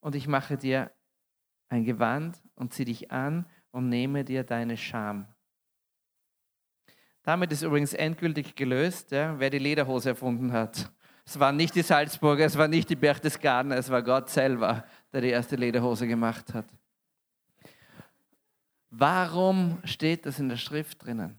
Und 0.00 0.14
ich 0.14 0.28
mache 0.28 0.58
dir 0.58 0.90
ein 1.70 1.84
Gewand 1.84 2.42
und 2.54 2.74
zieh 2.74 2.84
dich 2.84 3.10
an 3.10 3.46
und 3.70 3.88
nehme 3.88 4.24
dir 4.24 4.44
deine 4.44 4.76
Scham. 4.76 5.26
Damit 7.22 7.52
ist 7.52 7.62
übrigens 7.62 7.94
endgültig 7.94 8.54
gelöst, 8.54 9.12
ja, 9.12 9.38
wer 9.38 9.48
die 9.48 9.58
Lederhose 9.58 10.10
erfunden 10.10 10.52
hat. 10.52 10.92
Es 11.30 11.38
war 11.38 11.52
nicht 11.52 11.76
die 11.76 11.82
Salzburger, 11.82 12.44
es 12.44 12.58
war 12.58 12.66
nicht 12.66 12.90
die 12.90 12.96
Berchtesgaden, 12.96 13.70
es 13.70 13.88
war 13.88 14.02
Gott 14.02 14.28
selber, 14.28 14.84
der 15.12 15.20
die 15.20 15.28
erste 15.28 15.54
Lederhose 15.54 16.08
gemacht 16.08 16.52
hat. 16.52 16.66
Warum 18.90 19.78
steht 19.84 20.26
das 20.26 20.40
in 20.40 20.48
der 20.48 20.56
Schrift 20.56 21.04
drinnen? 21.04 21.38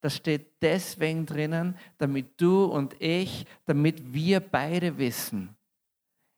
Das 0.00 0.16
steht 0.16 0.62
deswegen 0.62 1.26
drinnen, 1.26 1.76
damit 1.98 2.40
du 2.40 2.64
und 2.64 2.98
ich, 2.98 3.44
damit 3.66 4.14
wir 4.14 4.40
beide 4.40 4.96
wissen, 4.96 5.54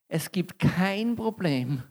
es 0.08 0.32
gibt 0.32 0.58
kein 0.58 1.14
Problem, 1.14 1.84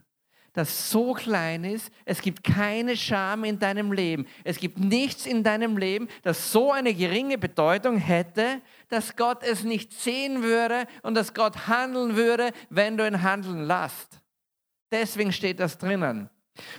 das 0.57 0.89
so 0.89 1.13
klein 1.13 1.63
ist, 1.63 1.91
es 2.03 2.19
gibt 2.19 2.43
keine 2.43 2.97
Scham 2.97 3.43
in 3.43 3.59
deinem 3.59 3.91
Leben, 3.91 4.25
es 4.43 4.57
gibt 4.57 4.79
nichts 4.79 5.27
in 5.27 5.43
deinem 5.43 5.77
Leben, 5.77 6.07
das 6.23 6.51
so 6.51 6.71
eine 6.71 6.95
geringe 6.95 7.37
Bedeutung 7.37 7.97
hätte, 7.97 8.61
dass 8.89 9.15
Gott 9.15 9.43
es 9.43 9.63
nicht 9.63 9.93
sehen 9.93 10.41
würde 10.41 10.87
und 11.03 11.13
dass 11.13 11.35
Gott 11.35 11.67
handeln 11.67 12.15
würde, 12.15 12.51
wenn 12.71 12.97
du 12.97 13.05
ihn 13.05 13.21
handeln 13.21 13.67
lässt. 13.67 14.19
Deswegen 14.91 15.31
steht 15.31 15.59
das 15.59 15.77
drinnen. 15.77 16.27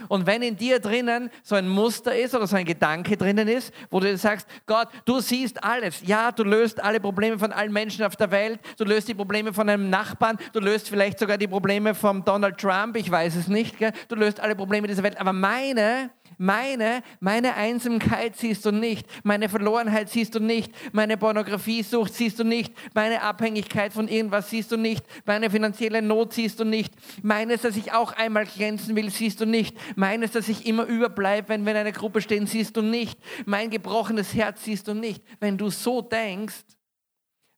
Und 0.08 0.26
wenn 0.26 0.42
in 0.42 0.56
dir 0.56 0.80
drinnen 0.80 1.30
so 1.42 1.54
ein 1.54 1.68
Muster 1.68 2.16
ist 2.16 2.34
oder 2.34 2.46
so 2.46 2.56
ein 2.56 2.64
Gedanke 2.64 3.16
drinnen 3.16 3.48
ist, 3.48 3.72
wo 3.90 4.00
du 4.00 4.16
sagst, 4.16 4.46
Gott, 4.66 4.88
du 5.04 5.20
siehst 5.20 5.62
alles. 5.62 6.02
Ja, 6.04 6.32
du 6.32 6.44
löst 6.44 6.82
alle 6.82 7.00
Probleme 7.00 7.38
von 7.38 7.52
allen 7.52 7.72
Menschen 7.72 8.04
auf 8.04 8.16
der 8.16 8.30
Welt. 8.30 8.60
Du 8.76 8.84
löst 8.84 9.08
die 9.08 9.14
Probleme 9.14 9.52
von 9.52 9.68
einem 9.68 9.90
Nachbarn. 9.90 10.38
Du 10.52 10.60
löst 10.60 10.88
vielleicht 10.88 11.18
sogar 11.18 11.38
die 11.38 11.48
Probleme 11.48 11.94
von 11.94 12.24
Donald 12.24 12.58
Trump. 12.58 12.96
Ich 12.96 13.10
weiß 13.10 13.36
es 13.36 13.48
nicht. 13.48 13.78
Gell? 13.78 13.92
Du 14.08 14.16
löst 14.16 14.40
alle 14.40 14.56
Probleme 14.56 14.86
dieser 14.86 15.02
Welt. 15.02 15.20
Aber 15.20 15.32
meine 15.32 16.10
meine, 16.36 17.02
meine 17.20 17.54
Einsamkeit 17.54 18.36
siehst 18.36 18.64
du 18.64 18.70
nicht, 18.70 19.06
meine 19.24 19.48
Verlorenheit 19.48 20.10
siehst 20.10 20.34
du 20.34 20.40
nicht, 20.40 20.72
meine 20.92 21.16
Pornografiesucht 21.16 22.12
siehst 22.12 22.38
du 22.38 22.44
nicht, 22.44 22.72
meine 22.94 23.22
Abhängigkeit 23.22 23.92
von 23.92 24.08
irgendwas 24.08 24.50
siehst 24.50 24.72
du 24.72 24.76
nicht, 24.76 25.04
meine 25.24 25.50
finanzielle 25.50 26.02
Not 26.02 26.34
siehst 26.34 26.60
du 26.60 26.64
nicht, 26.64 26.94
meines, 27.22 27.62
dass 27.62 27.76
ich 27.76 27.92
auch 27.92 28.12
einmal 28.12 28.46
glänzen 28.46 28.94
will, 28.96 29.10
siehst 29.10 29.40
du 29.40 29.46
nicht, 29.46 29.76
meines, 29.96 30.32
dass 30.32 30.48
ich 30.48 30.66
immer 30.66 30.84
überbleibe, 30.84 31.48
wenn 31.48 31.64
wir 31.64 31.72
in 31.72 31.78
einer 31.78 31.92
Gruppe 31.92 32.20
stehen, 32.20 32.46
siehst 32.46 32.76
du 32.76 32.82
nicht, 32.82 33.18
mein 33.46 33.70
gebrochenes 33.70 34.34
Herz 34.34 34.64
siehst 34.64 34.88
du 34.88 34.94
nicht. 34.94 35.22
Wenn 35.40 35.56
du 35.56 35.70
so 35.70 36.02
denkst, 36.02 36.64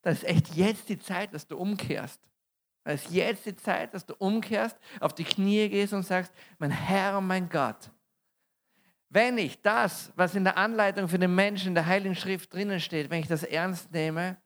dann 0.03 0.15
ist 0.15 0.25
echt 0.25 0.55
jetzt 0.55 0.89
die 0.89 0.99
Zeit, 0.99 1.35
dass 1.35 1.47
du 1.47 1.57
umkehrst. 1.57 2.21
Es 2.85 3.07
ist 3.07 3.13
jetzt 3.13 3.47
die 3.47 3.57
Zeit, 3.57 3.95
dass 3.95 4.07
du 4.07 4.15
umkehrst, 4.15 4.77
auf 5.01 5.15
die 5.15 5.25
Knie 5.25 5.69
gehst 5.69 5.93
und 5.93 6.03
sagst, 6.03 6.33
mein 6.59 6.71
Herr 6.71 7.19
und 7.19 7.27
mein 7.27 7.49
Gott, 7.49 7.91
wenn 9.11 9.39
ich 9.39 9.61
das, 9.61 10.13
was 10.15 10.37
in 10.37 10.45
der 10.45 10.57
Anleitung 10.57 11.09
für 11.09 11.19
den 11.19 11.35
Menschen 11.35 11.69
in 11.69 11.75
der 11.75 11.87
Heiligen 11.87 12.15
Schrift 12.15 12.55
drinnen 12.55 12.79
steht, 12.79 13.11
wenn 13.11 13.21
ich 13.21 13.29
das 13.29 13.43
ernst 13.43 13.93
nehme, 13.93 14.37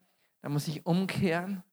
dann 0.41 0.51
muss 0.51 0.67
ich 0.67 0.85
umkehren 0.85 1.63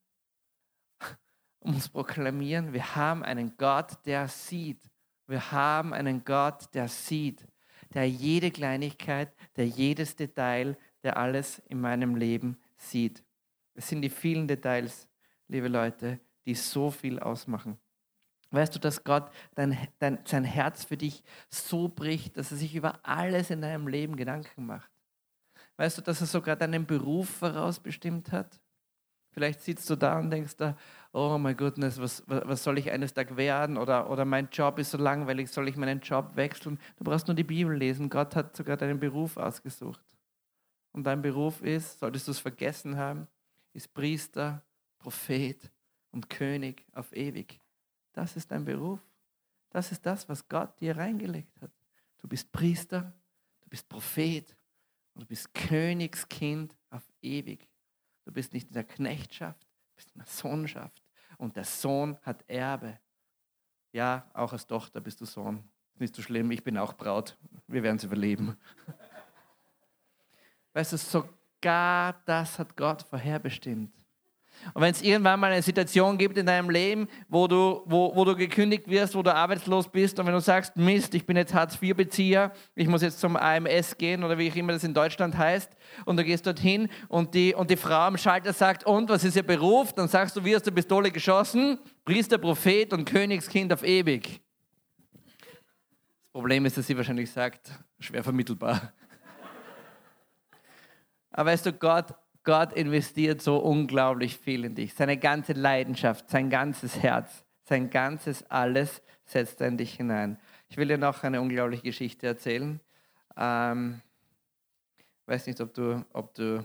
und 1.61 1.75
muss 1.75 1.89
proklamieren, 1.89 2.73
wir 2.75 2.95
haben 2.95 3.25
einen 3.25 3.57
Gott, 3.57 3.99
der 4.05 4.29
sieht. 4.29 4.81
Wir 5.27 5.53
haben 5.53 5.95
einen 5.95 6.25
Gott, 6.25 6.75
der 6.75 6.89
sieht, 6.89 7.47
der 7.95 8.09
jede 8.09 8.51
Kleinigkeit, 8.51 9.33
der 9.57 9.67
jedes 9.67 10.15
Detail, 10.15 10.77
der 11.03 11.17
alles 11.17 11.61
in 11.69 11.81
meinem 11.81 12.15
Leben 12.15 12.59
sieht. 12.77 13.25
Es 13.75 13.89
sind 13.89 14.03
die 14.03 14.11
vielen 14.11 14.47
Details, 14.47 15.09
liebe 15.49 15.69
Leute, 15.69 16.21
die 16.45 16.55
so 16.55 16.91
viel 16.91 17.19
ausmachen. 17.19 17.79
Weißt 18.53 18.75
du, 18.75 18.79
dass 18.79 19.03
Gott 19.03 19.31
dein, 19.55 19.77
dein, 19.99 20.19
sein 20.25 20.45
Herz 20.45 20.85
für 20.85 20.99
dich 20.99 21.25
so 21.49 21.89
bricht, 21.89 22.37
dass 22.37 22.51
er 22.51 22.59
sich 22.59 22.75
über 22.75 23.01
alles 23.03 23.51
in 23.51 23.63
deinem 23.63 23.89
Leben 23.89 24.15
Gedanken 24.15 24.67
macht? 24.67 24.91
Weißt 25.79 25.99
du, 25.99 26.03
dass 26.03 26.21
er 26.21 26.27
sogar 26.27 26.55
deinen 26.55 26.87
Beruf 26.87 27.31
vorausbestimmt 27.31 28.31
hat? 28.31 28.61
Vielleicht 29.33 29.63
sitzt 29.63 29.89
du 29.89 29.97
da 29.97 30.19
und 30.19 30.31
denkst 30.31 30.57
da, 30.57 30.77
oh 31.13 31.39
mein 31.39 31.57
Goodness, 31.57 31.99
was, 31.99 32.23
was 32.27 32.63
soll 32.63 32.77
ich 32.77 32.91
eines 32.91 33.15
Tages 33.15 33.39
werden? 33.39 33.79
Oder, 33.79 34.11
oder 34.11 34.27
mein 34.27 34.51
Job 34.53 34.79
ist 34.79 34.91
so 34.91 34.99
langweilig, 34.99 35.51
soll 35.51 35.69
ich 35.69 35.77
meinen 35.77 36.01
Job 36.01 36.37
wechseln? 36.37 36.79
Du 36.97 37.05
brauchst 37.05 37.27
nur 37.29 37.35
die 37.35 37.43
Bibel 37.43 37.75
lesen. 37.75 38.11
Gott 38.11 38.37
hat 38.37 38.55
sogar 38.55 38.77
deinen 38.77 39.01
Beruf 39.01 39.39
ausgesucht. 39.39 40.05
Und 40.93 41.05
dein 41.05 41.23
Beruf 41.23 41.63
ist, 41.63 42.01
solltest 42.01 42.27
du 42.27 42.33
es 42.33 42.39
vergessen 42.39 42.99
haben, 42.99 43.27
ist 43.73 43.95
Priester, 43.95 44.63
Prophet 44.99 45.71
und 46.11 46.29
König 46.29 46.85
auf 46.93 47.17
ewig. 47.17 47.59
Das 48.13 48.37
ist 48.37 48.51
dein 48.51 48.65
Beruf. 48.65 49.01
Das 49.71 49.91
ist 49.91 50.05
das, 50.05 50.29
was 50.29 50.47
Gott 50.49 50.79
dir 50.81 50.97
reingelegt 50.97 51.61
hat. 51.61 51.71
Du 52.19 52.29
bist 52.29 52.53
Priester, 52.53 53.13
du 53.63 53.69
bist 53.69 53.89
Prophet 53.89 54.55
und 55.15 55.23
du 55.23 55.27
bist 55.27 55.53
Königskind 55.55 56.77
auf 56.91 57.03
ewig. 57.23 57.69
Du 58.25 58.33
bist 58.33 58.53
nicht 58.53 58.69
in 58.69 58.75
der 58.75 58.85
Knechtschaft, 58.85 59.63
du 59.63 59.97
bist 59.97 60.11
in 60.13 60.19
der 60.19 60.27
Sohnschaft. 60.27 61.03
Und 61.39 61.57
der 61.57 61.65
Sohn 61.65 62.19
hat 62.23 62.49
Erbe. 62.49 62.99
Ja, 63.93 64.31
auch 64.35 64.53
als 64.53 64.67
Tochter 64.67 65.01
bist 65.01 65.21
du 65.21 65.25
Sohn. 65.25 65.65
Nicht 65.99 66.15
so 66.15 66.23
schlimm, 66.23 66.51
ich 66.51 66.63
bin 66.63 66.79
auch 66.79 66.93
Braut. 66.93 67.37
Wir 67.67 67.83
werden 67.83 67.97
es 67.97 68.05
überleben. 68.05 68.57
Weißt 70.73 70.93
du, 70.93 70.97
sogar 70.97 72.23
das 72.25 72.59
hat 72.59 72.77
Gott 72.77 73.03
vorherbestimmt. 73.03 73.93
Und 74.75 74.83
wenn 74.83 74.93
es 74.93 75.03
irgendwann 75.03 75.41
mal 75.41 75.53
eine 75.53 75.63
Situation 75.63 76.19
gibt 76.19 76.37
in 76.39 76.47
deinem 76.47 76.71
Leben, 76.71 77.09
wo 77.29 77.47
du, 77.47 77.83
wo, 77.87 78.15
wo 78.15 78.25
du 78.25 78.37
gekündigt 78.37 78.89
wirst, 78.89 79.15
wo 79.15 79.23
du 79.23 79.35
arbeitslos 79.35 79.89
bist 79.89 80.19
und 80.19 80.27
wenn 80.27 80.33
du 80.33 80.41
sagst, 80.41 80.77
Mist, 80.77 81.15
ich 81.15 81.27
bin 81.27 81.37
jetzt 81.37 81.53
Hartz-IV-Bezieher, 81.53 82.53
ich 82.75 82.89
muss 82.89 83.03
jetzt 83.03 83.21
zum 83.21 83.37
AMS 83.37 83.97
gehen 83.99 84.25
oder 84.25 84.39
wie 84.39 84.51
auch 84.51 84.57
immer 84.57 84.73
das 84.73 84.85
in 84.85 84.95
Deutschland 84.95 85.37
heißt 85.37 85.71
und 86.05 86.17
du 86.17 86.25
gehst 86.25 86.47
dorthin 86.47 86.89
und 87.09 87.35
die, 87.35 87.55
und 87.55 87.71
die 87.71 87.77
Frau 87.77 88.07
am 88.07 88.17
Schalter 88.17 88.53
sagt, 88.53 88.85
und 88.85 89.09
was 89.09 89.25
ist 89.25 89.37
ihr 89.37 89.43
Beruf? 89.43 89.93
Dann 89.93 90.09
sagst 90.09 90.37
du, 90.37 90.45
wie 90.45 90.57
aus 90.57 90.63
der 90.63 90.71
Pistole 90.71 91.11
geschossen? 91.11 91.79
Priester, 92.05 92.39
Prophet 92.39 92.93
und 92.93 93.05
Königskind 93.05 93.73
auf 93.73 93.83
ewig. 93.85 94.41
Das 96.23 96.33
Problem 96.33 96.65
ist, 96.65 96.79
dass 96.79 96.87
sie 96.87 96.97
wahrscheinlich 96.97 97.31
sagt, 97.31 97.71
schwer 97.99 98.25
vermittelbar. 98.25 98.93
Aber 101.33 101.51
weißt 101.51 101.67
du, 101.67 101.73
Gott 101.73 102.15
Gott 102.45 102.73
investiert 102.73 103.41
so 103.41 103.59
unglaublich 103.59 104.37
viel 104.37 104.65
in 104.65 104.75
dich. 104.75 104.95
Seine 104.95 105.17
ganze 105.17 105.53
Leidenschaft, 105.53 106.29
sein 106.29 106.51
ganzes 106.51 107.03
Herz, 107.03 107.45
sein 107.65 107.91
ganzes 107.91 108.43
Alles 108.51 109.03
setzt 109.25 109.61
er 109.61 109.69
in 109.69 109.79
dich 109.79 109.95
hinein. 109.95 110.39
Ich 110.69 110.77
will 110.77 110.89
dir 110.89 110.99
noch 110.99 111.23
eine 111.23 111.41
unglaubliche 111.41 111.85
Geschichte 111.85 112.27
erzählen. 112.27 112.81
Ähm, 113.37 114.01
weiß 115.27 115.47
nicht, 115.47 115.61
ob 115.61 115.73
du, 115.73 116.05
ob 116.13 116.35
du, 116.35 116.65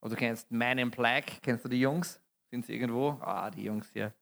ob 0.00 0.10
du 0.10 0.16
kennst 0.16 0.50
Man 0.50 0.78
in 0.78 0.90
Black. 0.90 1.40
Kennst 1.42 1.64
du 1.64 1.68
die 1.68 1.80
Jungs? 1.80 2.20
Sind 2.50 2.66
sie 2.66 2.74
irgendwo? 2.74 3.10
Ah, 3.20 3.50
die 3.50 3.64
Jungs 3.64 3.88
hier. 3.92 4.12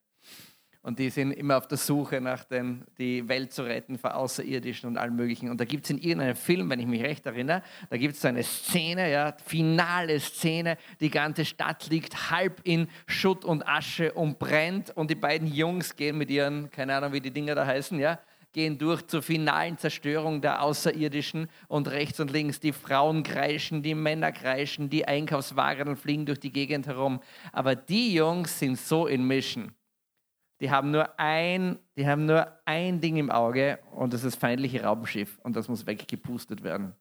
Und 0.85 0.99
die 0.99 1.09
sind 1.09 1.33
immer 1.33 1.57
auf 1.57 1.67
der 1.67 1.79
Suche 1.79 2.21
nach 2.21 2.45
dem, 2.45 2.83
die 2.99 3.27
Welt 3.27 3.55
zu 3.55 3.63
retten 3.63 3.97
vor 3.97 4.15
Außerirdischen 4.17 4.87
und 4.87 4.99
allem 4.99 5.17
Möglichen. 5.17 5.49
Und 5.49 5.59
da 5.59 5.65
gibt 5.65 5.85
es 5.85 5.91
in 5.91 5.97
irgendeinem 5.97 6.37
Film, 6.37 6.69
wenn 6.69 6.79
ich 6.79 6.87
mich 6.87 7.03
recht 7.03 7.25
erinnere, 7.25 7.63
da 7.89 7.97
gibt 7.97 8.17
es 8.17 8.21
so 8.21 8.29
eine 8.29 8.43
Szene, 8.43 9.11
ja, 9.11 9.35
finale 9.47 10.21
Szene, 10.21 10.77
die 11.01 11.09
ganze 11.09 11.47
Stadt 11.47 11.89
liegt 11.89 12.31
halb 12.31 12.61
in 12.65 12.89
Schutt 13.07 13.47
und 13.47 13.67
Asche 13.67 14.13
und 14.13 14.39
brennt 14.39 14.91
und 14.95 15.11
die 15.11 15.15
beiden 15.15 15.49
Jungs 15.49 15.97
gehen 15.97 16.19
mit 16.19 16.31
ihren, 16.31 16.71
keine 16.71 16.95
Ahnung, 16.95 17.15
wie 17.15 17.21
die 17.23 17.31
Dinger 17.31 17.55
da 17.55 17.65
heißen, 17.65 17.99
ja, 17.99 18.19
gehen 18.53 18.77
durch 18.77 19.07
zur 19.07 19.23
finalen 19.23 19.79
Zerstörung 19.79 20.43
der 20.43 20.63
Außerirdischen 20.63 21.49
und 21.67 21.89
rechts 21.89 22.21
und 22.21 22.31
links 22.31 22.61
die 22.61 22.73
Frauen 22.73 23.23
kreischen, 23.23 23.83
die 23.83 23.95
Männer 23.95 24.33
kreischen, 24.33 24.91
die 24.91 25.09
Einkaufswagen 25.09 25.97
fliegen 25.97 26.27
durch 26.27 26.41
die 26.41 26.53
Gegend 26.53 26.87
herum. 26.87 27.23
Aber 27.53 27.75
die 27.75 28.13
Jungs 28.13 28.59
sind 28.59 28.79
so 28.79 29.07
in 29.07 29.27
Mission 29.27 29.73
die 30.61 30.71
haben 30.71 30.91
nur 30.91 31.19
ein, 31.19 31.79
die 31.97 32.07
haben 32.07 32.27
nur 32.27 32.47
ein 32.65 33.01
Ding 33.01 33.17
im 33.17 33.31
Auge 33.31 33.79
und 33.93 34.13
das 34.13 34.25
ist 34.25 34.35
das 34.35 34.41
feindliche 34.41 34.83
Raumschiff 34.83 35.39
und 35.43 35.57
das 35.57 35.69
muss 35.69 35.87
weggepustet 35.87 36.63
werden. 36.63 36.95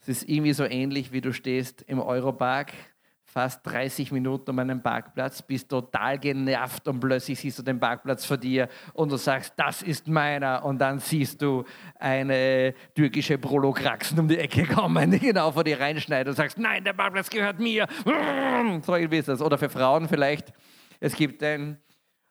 Es 0.00 0.08
ist 0.08 0.28
irgendwie 0.28 0.52
so 0.52 0.64
ähnlich, 0.64 1.12
wie 1.12 1.20
du 1.20 1.32
stehst 1.32 1.82
im 1.82 2.00
Europark, 2.00 2.72
fast 3.24 3.64
30 3.66 4.10
Minuten 4.12 4.50
um 4.50 4.58
einen 4.58 4.82
Parkplatz, 4.82 5.40
bist 5.40 5.68
total 5.70 6.18
genervt 6.18 6.86
und 6.88 7.00
plötzlich 7.00 7.38
siehst 7.38 7.60
du 7.60 7.62
den 7.62 7.78
Parkplatz 7.80 8.26
vor 8.26 8.36
dir 8.36 8.68
und 8.92 9.10
du 9.10 9.16
sagst, 9.16 9.54
das 9.56 9.80
ist 9.80 10.08
meiner 10.08 10.64
und 10.64 10.78
dann 10.78 10.98
siehst 10.98 11.40
du 11.40 11.64
eine 11.98 12.74
türkische 12.94 13.38
Prolokraxen 13.38 14.18
um 14.18 14.28
die 14.28 14.38
Ecke 14.38 14.66
kommen, 14.66 15.12
die 15.12 15.20
genau 15.20 15.52
vor 15.52 15.64
dir 15.64 15.80
reinschneidet 15.80 16.28
und 16.28 16.36
sagst, 16.36 16.58
nein, 16.58 16.84
der 16.84 16.92
Parkplatz 16.92 17.30
gehört 17.30 17.58
mir. 17.58 17.86
So 18.84 18.96
irgendwie 18.96 19.18
ist 19.18 19.28
das. 19.28 19.40
Oder 19.40 19.56
für 19.56 19.70
Frauen 19.70 20.08
vielleicht, 20.08 20.52
es 21.02 21.16
gibt 21.16 21.42
ein 21.42 21.82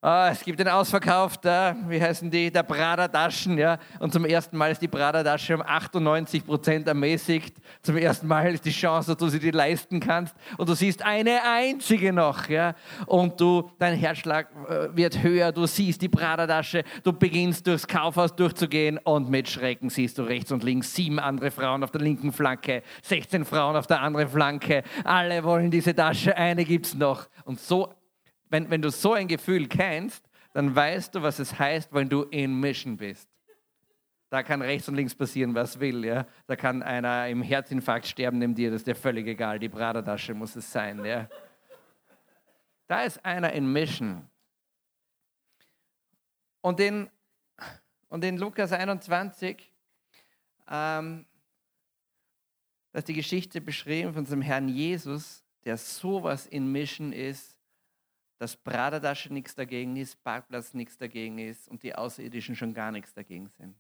Ah, 0.04 0.30
es 0.32 0.44
gibt 0.44 0.60
den 0.60 0.68
Ausverkauf 0.68 1.38
der, 1.38 1.76
wie 1.88 2.02
heißen 2.02 2.32
die, 2.32 2.52
der 2.52 2.64
Prada-Taschen, 2.64 3.56
ja. 3.60 3.78
Und 4.00 4.12
zum 4.12 4.26
ersten 4.26 4.58
Mal 4.58 4.72
ist 4.72 4.82
die 4.82 4.88
Prada-Tasche 4.88 5.54
um 5.54 5.62
98 5.62 6.44
Prozent 6.44 6.88
ermäßigt. 6.88 7.56
Zum 7.84 7.98
ersten 7.98 8.26
Mal 8.26 8.52
ist 8.52 8.66
die 8.66 8.72
Chance, 8.72 9.12
dass 9.12 9.18
du 9.18 9.28
sie 9.28 9.38
dir 9.38 9.52
leisten 9.52 10.00
kannst. 10.00 10.36
Und 10.58 10.68
du 10.68 10.74
siehst 10.74 11.06
eine 11.06 11.44
einzige 11.44 12.12
noch, 12.12 12.50
ja. 12.50 12.74
Und 13.06 13.40
du, 13.40 13.70
dein 13.78 13.96
Herzschlag 13.96 14.48
äh, 14.68 14.88
wird 14.98 15.22
höher. 15.22 15.52
Du 15.52 15.68
siehst 15.68 16.02
die 16.02 16.10
Prada-Tasche. 16.10 16.84
Du 17.04 17.14
beginnst 17.14 17.68
durchs 17.68 17.88
Kaufhaus 17.88 18.36
durchzugehen 18.36 18.98
und 18.98 19.30
mit 19.30 19.48
Schrecken 19.50 19.92
siehst 19.92 20.18
du 20.18 20.24
rechts 20.24 20.52
und 20.52 20.64
links 20.64 20.96
sieben 20.96 21.20
andere 21.20 21.52
Frauen 21.52 21.84
auf 21.84 21.92
der 21.92 22.02
linken 22.02 22.34
Flanke, 22.34 22.82
16 23.04 23.46
Frauen 23.46 23.76
auf 23.76 23.86
der 23.86 24.02
anderen 24.02 24.30
Flanke. 24.30 24.82
Alle 25.04 25.44
wollen 25.44 25.70
diese 25.70 25.96
Tasche. 25.96 26.36
Eine 26.36 26.66
gibt's 26.66 26.96
noch. 26.96 27.28
Und 27.46 27.60
so 27.60 27.94
wenn, 28.52 28.70
wenn 28.70 28.82
du 28.82 28.92
so 28.92 29.14
ein 29.14 29.28
Gefühl 29.28 29.68
kennst, 29.68 30.30
dann 30.54 30.76
weißt 30.76 31.16
du, 31.16 31.22
was 31.22 31.40
es 31.40 31.58
heißt, 31.58 31.94
wenn 31.94 32.10
du 32.10 32.24
in 32.24 32.60
Mission 32.60 32.98
bist. 32.98 33.30
Da 34.30 34.44
kann 34.44 34.62
rechts 34.62 34.88
und 34.88 34.96
links 34.96 35.16
passieren, 35.16 35.56
was 35.56 35.80
will. 35.80 36.06
Ja? 36.06 36.28
Da 36.48 36.56
kann 36.56 36.84
einer 36.84 37.28
im 37.30 37.42
Herzinfarkt 37.42 38.08
sterben 38.08 38.40
neben 38.40 38.54
dir, 38.54 38.70
das 38.70 38.82
ist 38.82 38.88
dir 38.88 38.96
völlig 38.96 39.26
egal. 39.28 39.58
Die 39.58 39.70
Bradertasche 39.70 40.34
muss 40.34 40.56
es 40.56 40.70
sein. 40.70 41.04
Ja? 41.04 41.30
Da 42.88 43.04
ist 43.04 43.24
einer 43.26 43.54
in 43.54 43.72
Mission. 43.72 44.30
Und 46.60 46.80
in, 46.80 47.10
und 48.10 48.24
in 48.24 48.38
Lukas 48.38 48.74
21, 48.74 49.72
ähm, 50.70 51.26
da 52.92 53.00
ist 53.00 53.08
die 53.08 53.14
Geschichte 53.14 53.62
beschrieben 53.62 54.12
von 54.12 54.20
unserem 54.20 54.42
Herrn 54.42 54.68
Jesus, 54.68 55.44
der 55.64 55.78
sowas 55.78 56.48
in 56.48 56.70
Mission 56.70 57.14
ist, 57.14 57.61
dass 58.42 58.58
Pradertasche 58.58 59.32
nichts 59.32 59.54
dagegen 59.54 59.96
ist, 59.96 60.24
Parkplatz 60.24 60.74
nichts 60.74 60.98
dagegen 60.98 61.38
ist 61.38 61.68
und 61.68 61.84
die 61.84 61.94
Außerirdischen 61.94 62.56
schon 62.56 62.74
gar 62.74 62.92
nichts 62.92 63.14
dagegen 63.14 63.48
sind. 63.50 63.76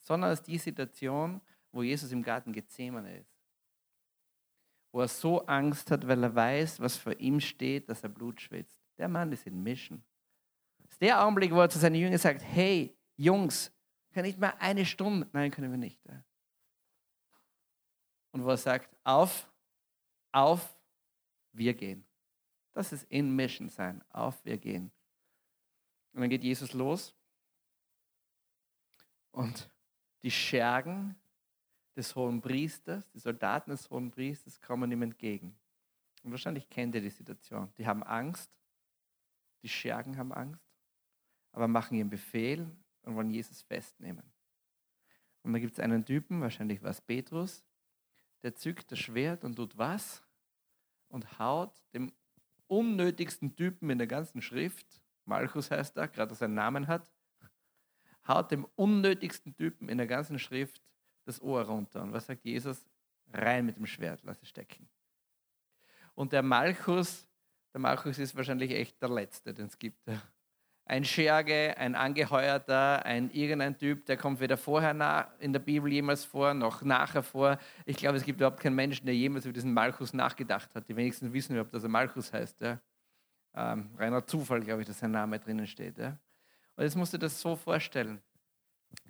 Sondern 0.00 0.32
ist 0.32 0.48
die 0.48 0.58
Situation, 0.58 1.40
wo 1.70 1.84
Jesus 1.84 2.10
im 2.10 2.20
Garten 2.20 2.52
Gethsemane 2.52 3.18
ist. 3.18 3.32
Wo 4.90 5.00
er 5.00 5.06
so 5.06 5.46
Angst 5.46 5.92
hat, 5.92 6.08
weil 6.08 6.24
er 6.24 6.34
weiß, 6.34 6.80
was 6.80 6.96
vor 6.96 7.16
ihm 7.20 7.38
steht, 7.38 7.88
dass 7.88 8.02
er 8.02 8.08
Blut 8.08 8.40
schwitzt. 8.40 8.82
Der 8.98 9.06
Mann 9.06 9.30
ist 9.30 9.46
in 9.46 9.62
Mission. 9.62 10.02
Das 10.78 10.94
ist 10.94 11.00
der 11.00 11.22
Augenblick, 11.24 11.52
wo 11.52 11.60
er 11.60 11.70
zu 11.70 11.78
seinen 11.78 11.94
Jüngern 11.94 12.18
sagt, 12.18 12.42
hey, 12.42 12.96
Jungs, 13.14 13.72
kann 14.12 14.24
nicht 14.24 14.40
mal 14.40 14.54
eine 14.58 14.84
Stunde? 14.84 15.28
Nein, 15.32 15.52
können 15.52 15.70
wir 15.70 15.78
nicht. 15.78 16.00
Und 18.32 18.42
wo 18.42 18.48
er 18.48 18.56
sagt, 18.56 18.92
auf, 19.04 19.48
auf, 20.32 20.76
wir 21.52 21.74
gehen. 21.74 22.04
Das 22.74 22.92
ist 22.92 23.04
in 23.04 23.34
Mission 23.34 23.68
sein. 23.68 24.04
Auf, 24.10 24.44
wir 24.44 24.58
gehen. 24.58 24.92
Und 26.12 26.20
dann 26.20 26.30
geht 26.30 26.44
Jesus 26.44 26.72
los 26.72 27.14
und 29.30 29.68
die 30.22 30.30
Schergen 30.30 31.16
des 31.96 32.14
hohen 32.14 32.40
Priesters, 32.40 33.08
die 33.10 33.18
Soldaten 33.18 33.70
des 33.70 33.90
hohen 33.90 34.10
Priesters 34.10 34.60
kommen 34.60 34.90
ihm 34.90 35.02
entgegen. 35.02 35.58
Und 36.22 36.30
wahrscheinlich 36.30 36.68
kennt 36.70 36.94
ihr 36.94 37.00
die 37.00 37.10
Situation. 37.10 37.72
Die 37.76 37.86
haben 37.86 38.02
Angst, 38.02 38.50
die 39.62 39.68
Schergen 39.68 40.16
haben 40.16 40.32
Angst, 40.32 40.64
aber 41.52 41.68
machen 41.68 41.96
ihren 41.96 42.10
Befehl 42.10 42.70
und 43.02 43.16
wollen 43.16 43.30
Jesus 43.30 43.62
festnehmen. 43.62 44.32
Und 45.42 45.52
dann 45.52 45.60
gibt 45.60 45.74
es 45.74 45.80
einen 45.80 46.04
Typen, 46.04 46.40
wahrscheinlich 46.40 46.82
war 46.82 46.90
es 46.90 47.00
Petrus, 47.00 47.64
der 48.42 48.54
zückt 48.54 48.90
das 48.90 48.98
Schwert 48.98 49.44
und 49.44 49.56
tut 49.56 49.76
was? 49.76 50.22
Und 51.08 51.38
haut 51.38 51.72
dem 51.92 52.12
unnötigsten 52.66 53.54
Typen 53.56 53.90
in 53.90 53.98
der 53.98 54.06
ganzen 54.06 54.42
Schrift, 54.42 55.00
Malchus 55.24 55.70
heißt 55.70 55.96
er, 55.96 56.08
gerade 56.08 56.30
dass 56.30 56.40
er 56.40 56.46
einen 56.46 56.54
Namen 56.54 56.86
hat, 56.86 57.06
haut 58.26 58.50
dem 58.50 58.66
unnötigsten 58.74 59.54
Typen 59.56 59.88
in 59.88 59.98
der 59.98 60.06
ganzen 60.06 60.38
Schrift 60.38 60.82
das 61.24 61.40
Ohr 61.40 61.62
runter. 61.62 62.02
Und 62.02 62.12
was 62.12 62.26
sagt 62.26 62.44
Jesus? 62.44 62.84
Rein 63.32 63.66
mit 63.66 63.76
dem 63.76 63.86
Schwert, 63.86 64.22
lass 64.22 64.40
es 64.42 64.48
stecken. 64.48 64.88
Und 66.14 66.32
der 66.32 66.42
Malchus, 66.42 67.26
der 67.72 67.80
Malchus 67.80 68.18
ist 68.18 68.36
wahrscheinlich 68.36 68.70
echt 68.70 69.00
der 69.02 69.08
Letzte, 69.08 69.52
den 69.52 69.66
es 69.66 69.78
gibt. 69.78 70.06
Ein 70.86 71.04
Scherge, 71.04 71.74
ein 71.78 71.94
Angeheuerter, 71.94 73.04
ein 73.06 73.30
irgendein 73.30 73.78
Typ, 73.78 74.04
der 74.06 74.16
kommt 74.16 74.40
weder 74.40 74.56
vorher 74.56 75.30
in 75.38 75.52
der 75.52 75.60
Bibel 75.60 75.90
jemals 75.90 76.24
vor, 76.24 76.52
noch 76.52 76.82
nachher 76.82 77.22
vor. 77.22 77.58
Ich 77.86 77.96
glaube, 77.96 78.18
es 78.18 78.24
gibt 78.24 78.40
überhaupt 78.40 78.60
keinen 78.60 78.74
Menschen, 78.74 79.06
der 79.06 79.14
jemals 79.14 79.46
über 79.46 79.54
diesen 79.54 79.72
Malchus 79.72 80.12
nachgedacht 80.12 80.74
hat. 80.74 80.88
Die 80.88 80.96
wenigsten 80.96 81.32
wissen 81.32 81.52
überhaupt, 81.52 81.72
dass 81.74 81.84
er 81.84 81.88
Malchus 81.88 82.32
heißt. 82.32 82.60
Ja. 82.60 82.80
Ähm, 83.54 83.90
reiner 83.96 84.26
Zufall, 84.26 84.60
glaube 84.60 84.82
ich, 84.82 84.86
dass 84.86 84.98
sein 84.98 85.12
Name 85.12 85.38
drinnen 85.38 85.66
steht. 85.66 85.96
Ja. 85.96 86.18
Und 86.76 86.84
jetzt 86.84 86.96
musst 86.96 87.14
du 87.14 87.18
dir 87.18 87.26
das 87.26 87.40
so 87.40 87.56
vorstellen. 87.56 88.20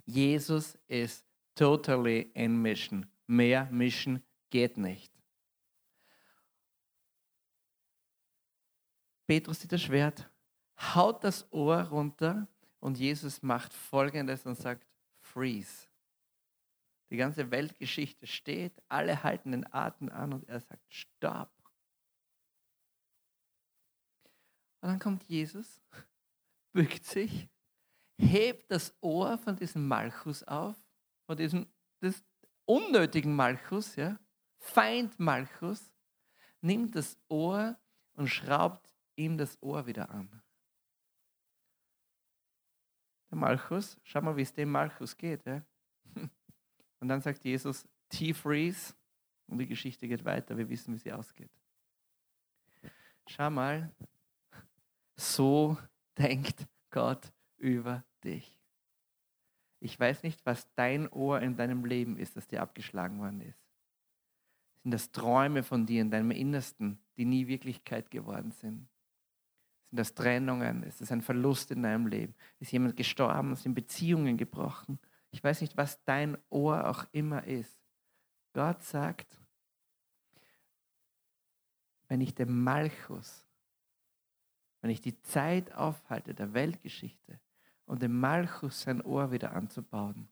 Jesus 0.05 0.77
ist 0.87 1.25
totally 1.55 2.31
in 2.33 2.61
Mission. 2.61 3.05
Mehr 3.27 3.67
Mission 3.71 4.21
geht 4.49 4.77
nicht. 4.77 5.11
Petrus 9.27 9.59
sieht 9.59 9.71
das 9.71 9.81
Schwert, 9.81 10.29
haut 10.77 11.23
das 11.23 11.51
Ohr 11.51 11.81
runter 11.83 12.47
und 12.79 12.97
Jesus 12.97 13.41
macht 13.41 13.73
Folgendes 13.73 14.45
und 14.45 14.55
sagt, 14.57 14.85
freeze. 15.19 15.87
Die 17.09 17.17
ganze 17.17 17.51
Weltgeschichte 17.51 18.27
steht, 18.27 18.81
alle 18.89 19.23
halten 19.23 19.51
den 19.51 19.71
Atem 19.73 20.09
an 20.09 20.33
und 20.33 20.47
er 20.49 20.59
sagt, 20.59 20.83
stopp. 20.91 21.51
Und 24.81 24.89
dann 24.89 24.99
kommt 24.99 25.23
Jesus, 25.23 25.81
bückt 26.73 27.05
sich, 27.05 27.47
hebt 28.17 28.69
das 28.71 28.95
Ohr 29.01 29.37
von 29.37 29.55
diesem 29.55 29.87
Malchus 29.87 30.43
auf, 30.43 30.75
von 31.25 31.37
diesem 31.37 31.67
des 32.01 32.23
unnötigen 32.65 33.35
Malchus, 33.35 33.95
ja, 33.95 34.19
Feind 34.57 35.19
Malchus, 35.19 35.91
nimmt 36.61 36.95
das 36.95 37.17
Ohr 37.29 37.77
und 38.13 38.27
schraubt 38.27 38.93
ihm 39.15 39.37
das 39.37 39.61
Ohr 39.61 39.85
wieder 39.85 40.09
an. 40.09 40.41
Malchus, 43.35 43.97
schau 44.03 44.21
mal, 44.21 44.35
wie 44.35 44.41
es 44.41 44.53
dem 44.53 44.71
Malchus 44.71 45.15
geht. 45.15 45.45
Ja? 45.45 45.61
Und 46.99 47.07
dann 47.07 47.21
sagt 47.21 47.43
Jesus, 47.43 47.87
T-Freeze, 48.09 48.93
und 49.47 49.59
die 49.59 49.67
Geschichte 49.67 50.07
geht 50.07 50.25
weiter. 50.25 50.57
Wir 50.57 50.69
wissen, 50.69 50.93
wie 50.93 50.97
sie 50.97 51.13
ausgeht. 51.13 51.51
Schau 53.27 53.49
mal, 53.49 53.91
so 55.15 55.77
denkt 56.17 56.67
Gott 56.89 57.31
über 57.57 58.03
dich. 58.23 58.59
Ich 59.79 59.99
weiß 59.99 60.23
nicht, 60.23 60.45
was 60.45 60.67
dein 60.75 61.07
Ohr 61.09 61.41
in 61.41 61.55
deinem 61.55 61.85
Leben 61.85 62.17
ist, 62.17 62.35
das 62.35 62.47
dir 62.47 62.61
abgeschlagen 62.61 63.19
worden 63.19 63.41
ist. 63.41 63.59
Sind 64.81 64.91
das 64.91 65.11
Träume 65.11 65.63
von 65.63 65.85
dir 65.85 66.01
in 66.01 66.11
deinem 66.11 66.31
Innersten, 66.31 66.99
die 67.17 67.25
nie 67.25 67.47
Wirklichkeit 67.47 68.09
geworden 68.11 68.51
sind? 68.51 68.87
Sind 69.89 69.99
das 69.99 70.13
Trennungen? 70.13 70.83
Ist 70.83 71.01
es 71.01 71.11
ein 71.11 71.21
Verlust 71.21 71.71
in 71.71 71.83
deinem 71.83 72.07
Leben? 72.07 72.33
Ist 72.59 72.71
jemand 72.71 72.97
gestorben? 72.97 73.55
Sind 73.55 73.75
Beziehungen 73.75 74.37
gebrochen? 74.37 74.99
Ich 75.31 75.43
weiß 75.43 75.61
nicht, 75.61 75.77
was 75.77 76.03
dein 76.05 76.37
Ohr 76.49 76.89
auch 76.89 77.05
immer 77.11 77.43
ist. 77.45 77.77
Gott 78.53 78.83
sagt, 78.83 79.39
wenn 82.07 82.21
ich 82.21 82.33
den 82.35 82.63
Malchus, 82.63 83.45
wenn 84.81 84.91
ich 84.91 85.01
die 85.01 85.19
Zeit 85.21 85.73
aufhalte 85.73 86.33
der 86.33 86.53
Weltgeschichte 86.53 87.39
und 87.85 88.01
dem 88.01 88.19
Malchus 88.19 88.81
sein 88.81 89.01
Ohr 89.01 89.31
wieder 89.31 89.53
anzubauen, 89.53 90.29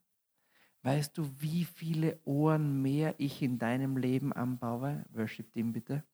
weißt 0.82 1.18
du, 1.18 1.28
wie 1.40 1.64
viele 1.64 2.18
Ohren 2.24 2.80
mehr 2.80 3.14
ich 3.18 3.42
in 3.42 3.58
deinem 3.58 3.96
Leben 3.96 4.32
anbaue? 4.32 5.04
Worship 5.10 5.54
ihm 5.56 5.72
bitte. 5.72 6.04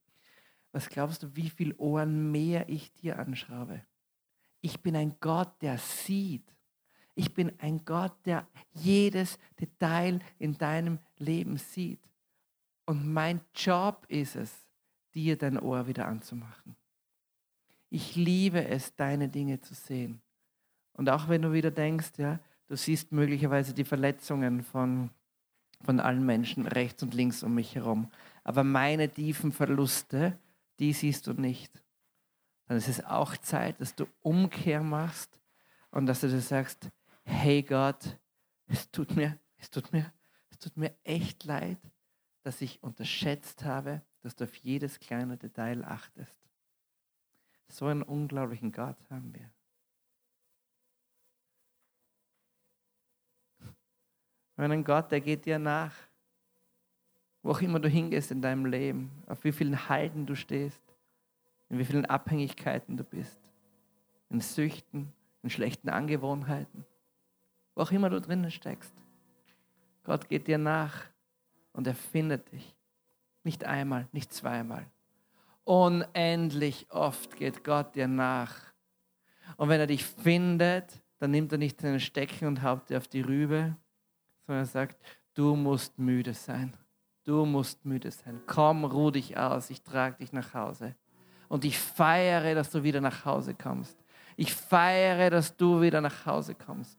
Was 0.73 0.89
glaubst 0.89 1.23
du, 1.23 1.35
wie 1.35 1.51
viele 1.51 1.77
Ohren 1.77 2.31
mehr 2.31 2.69
ich 2.69 2.93
dir 2.93 3.19
anschraube? 3.19 3.83
Ich 4.61 4.81
bin 4.81 4.95
ein 4.97 5.17
Gott, 5.21 5.51
der 5.63 5.79
sieht. 5.79 6.45
Ich 7.15 7.35
bin 7.35 7.53
ein 7.59 7.85
Gott, 7.85 8.15
der 8.25 8.47
jedes 8.73 9.39
Detail 9.61 10.21
in 10.39 10.57
deinem 10.57 10.99
Leben 11.19 11.57
sieht. 11.57 12.01
Und 12.87 13.13
mein 13.13 13.41
Job 13.55 14.05
ist 14.09 14.37
es, 14.37 14.53
dir 15.15 15.37
dein 15.37 15.59
Ohr 15.59 15.87
wieder 15.87 16.07
anzumachen. 16.07 16.77
Ich 17.89 18.15
liebe 18.15 18.65
es, 18.65 18.95
deine 18.95 19.29
Dinge 19.29 19.61
zu 19.61 19.75
sehen. 19.75 20.21
Und 20.93 21.09
auch 21.09 21.29
wenn 21.29 21.43
du 21.43 21.53
wieder 21.53 21.71
denkst, 21.71 22.13
ja, 22.19 22.39
du 22.69 22.77
siehst 22.77 23.11
möglicherweise 23.11 23.75
die 23.75 23.85
Verletzungen 23.85 24.63
von, 24.63 25.11
von 25.83 25.99
allen 25.99 26.25
Menschen 26.25 26.67
rechts 26.67 27.03
und 27.03 27.15
links 27.15 27.43
um 27.43 27.55
mich 27.55 27.75
herum. 27.75 28.09
Aber 28.45 28.63
meine 28.63 29.09
tiefen 29.09 29.51
Verluste, 29.51 30.39
die 30.81 30.93
siehst 30.93 31.27
du 31.27 31.35
nicht. 31.35 31.85
Dann 32.65 32.79
ist 32.79 32.89
es 32.89 33.05
auch 33.05 33.37
Zeit, 33.37 33.81
dass 33.81 33.95
du 33.95 34.07
Umkehr 34.21 34.83
machst 34.83 35.39
und 35.91 36.07
dass 36.07 36.21
du 36.21 36.29
dir 36.29 36.41
sagst, 36.41 36.91
hey 37.25 37.63
Gott, 37.63 38.19
es 38.67 38.91
tut 38.91 39.15
mir, 39.15 39.39
es 39.57 39.71
tut 39.71 39.93
mir, 39.93 40.13
es 40.49 40.59
tut 40.59 40.77
mir 40.77 40.97
echt 41.05 41.45
leid, 41.45 41.79
dass 42.43 42.63
ich 42.63 42.83
unterschätzt 42.83 43.65
habe, 43.65 44.03
dass 44.23 44.37
du 44.37 44.45
auf 44.45 44.55
jedes 44.57 44.99
kleine 44.99 45.37
Detail 45.37 45.85
achtest. 45.85 46.37
So 47.69 47.87
einen 47.87 48.03
unglaublichen 48.03 48.73
Gott 48.73 48.97
haben 49.11 49.35
wir. 49.35 49.53
Einen 54.57 54.85
Gott, 54.85 55.11
der 55.11 55.21
geht 55.21 55.47
dir 55.47 55.59
nach 55.59 55.95
wo 57.43 57.51
auch 57.51 57.61
immer 57.61 57.81
du 57.81 57.89
hingehst 57.89 58.31
in 58.31 58.43
deinem 58.43 58.67
Leben, 58.67 59.11
auf 59.27 59.45
wie 59.45 59.53
vielen 59.53 59.89
Halten 59.89 60.27
du 60.27 60.35
stehst, 60.35 60.83
in 61.69 61.79
wie 61.79 61.85
vielen 61.85 62.07
Abhängigkeiten 62.07 62.97
du 62.97 63.05
bist, 63.05 63.39
in 64.29 64.41
Süchten, 64.41 65.13
in 65.43 65.51
schlechten 65.51 65.89
Angewohnheiten, 65.89 66.85
wo 67.75 67.83
auch 67.83 67.93
immer 67.93 68.11
du 68.11 68.21
drinnen 68.21 68.51
steckst. 68.51 68.95
Gott 70.05 70.29
geht 70.29 70.49
dir 70.49 70.59
nach 70.59 71.05
und 71.73 71.87
er 71.87 71.95
findet 71.95 72.53
dich. 72.53 72.77
Nicht 73.43 73.65
einmal, 73.65 74.09
nicht 74.13 74.33
zweimal. 74.33 74.87
Unendlich 75.65 76.87
oft 76.91 77.37
geht 77.37 77.65
Gott 77.65 77.95
dir 77.95 78.09
nach. 78.09 78.55
Und 79.57 79.69
wenn 79.69 79.81
er 79.81 79.87
dich 79.87 80.05
findet, 80.05 81.01
dann 81.19 81.31
nimmt 81.31 81.53
er 81.53 81.59
nicht 81.59 81.81
seinen 81.81 82.01
Stecken 82.01 82.47
und 82.47 82.63
haut 82.63 82.89
dir 82.91 82.99
auf 82.99 83.09
die 83.09 83.21
Rübe, 83.21 83.77
sondern 84.47 84.65
er 84.65 84.67
sagt, 84.67 84.99
du 85.35 85.55
musst 85.55 85.99
müde 85.99 86.35
sein. 86.35 86.75
Du 87.25 87.45
musst 87.45 87.85
müde 87.85 88.11
sein. 88.11 88.41
Komm, 88.47 88.85
ruh 88.85 89.11
dich 89.11 89.37
aus. 89.37 89.71
Ich 89.71 89.83
trage 89.83 90.17
dich 90.17 90.33
nach 90.33 90.55
Hause. 90.55 90.95
Und 91.49 91.65
ich 91.65 91.79
feiere, 91.79 92.55
dass 92.55 92.71
du 92.71 92.83
wieder 92.83 93.01
nach 93.01 93.25
Hause 93.25 93.55
kommst. 93.55 93.97
Ich 94.37 94.55
feiere, 94.55 95.29
dass 95.31 95.57
du 95.57 95.81
wieder 95.81 96.01
nach 96.01 96.25
Hause 96.25 96.55
kommst. 96.55 96.99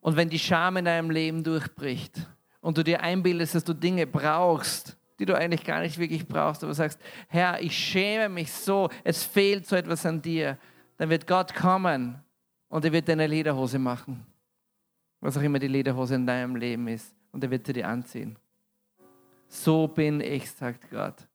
Und 0.00 0.16
wenn 0.16 0.28
die 0.28 0.38
Scham 0.38 0.76
in 0.76 0.84
deinem 0.84 1.10
Leben 1.10 1.42
durchbricht 1.42 2.28
und 2.60 2.78
du 2.78 2.84
dir 2.84 3.00
einbildest, 3.00 3.56
dass 3.56 3.64
du 3.64 3.74
Dinge 3.74 4.06
brauchst, 4.06 4.96
die 5.18 5.26
du 5.26 5.36
eigentlich 5.36 5.64
gar 5.64 5.80
nicht 5.80 5.98
wirklich 5.98 6.28
brauchst, 6.28 6.62
aber 6.62 6.74
sagst, 6.74 7.00
Herr, 7.26 7.60
ich 7.60 7.76
schäme 7.76 8.28
mich 8.28 8.52
so, 8.52 8.88
es 9.02 9.24
fehlt 9.24 9.66
so 9.66 9.74
etwas 9.74 10.06
an 10.06 10.22
dir, 10.22 10.58
dann 10.98 11.10
wird 11.10 11.26
Gott 11.26 11.54
kommen 11.54 12.22
und 12.68 12.84
er 12.84 12.92
wird 12.92 13.08
deine 13.08 13.26
Lederhose 13.26 13.80
machen 13.80 14.24
was 15.26 15.36
auch 15.36 15.42
immer 15.42 15.58
die 15.58 15.66
Lederhose 15.66 16.14
in 16.14 16.24
deinem 16.24 16.54
Leben 16.54 16.86
ist, 16.86 17.12
und 17.32 17.42
er 17.42 17.50
wird 17.50 17.66
sie 17.66 17.72
dir 17.72 17.88
anziehen. 17.88 18.38
So 19.48 19.88
bin 19.88 20.20
ich, 20.20 20.48
sagt 20.50 20.88
Gott. 20.88 21.26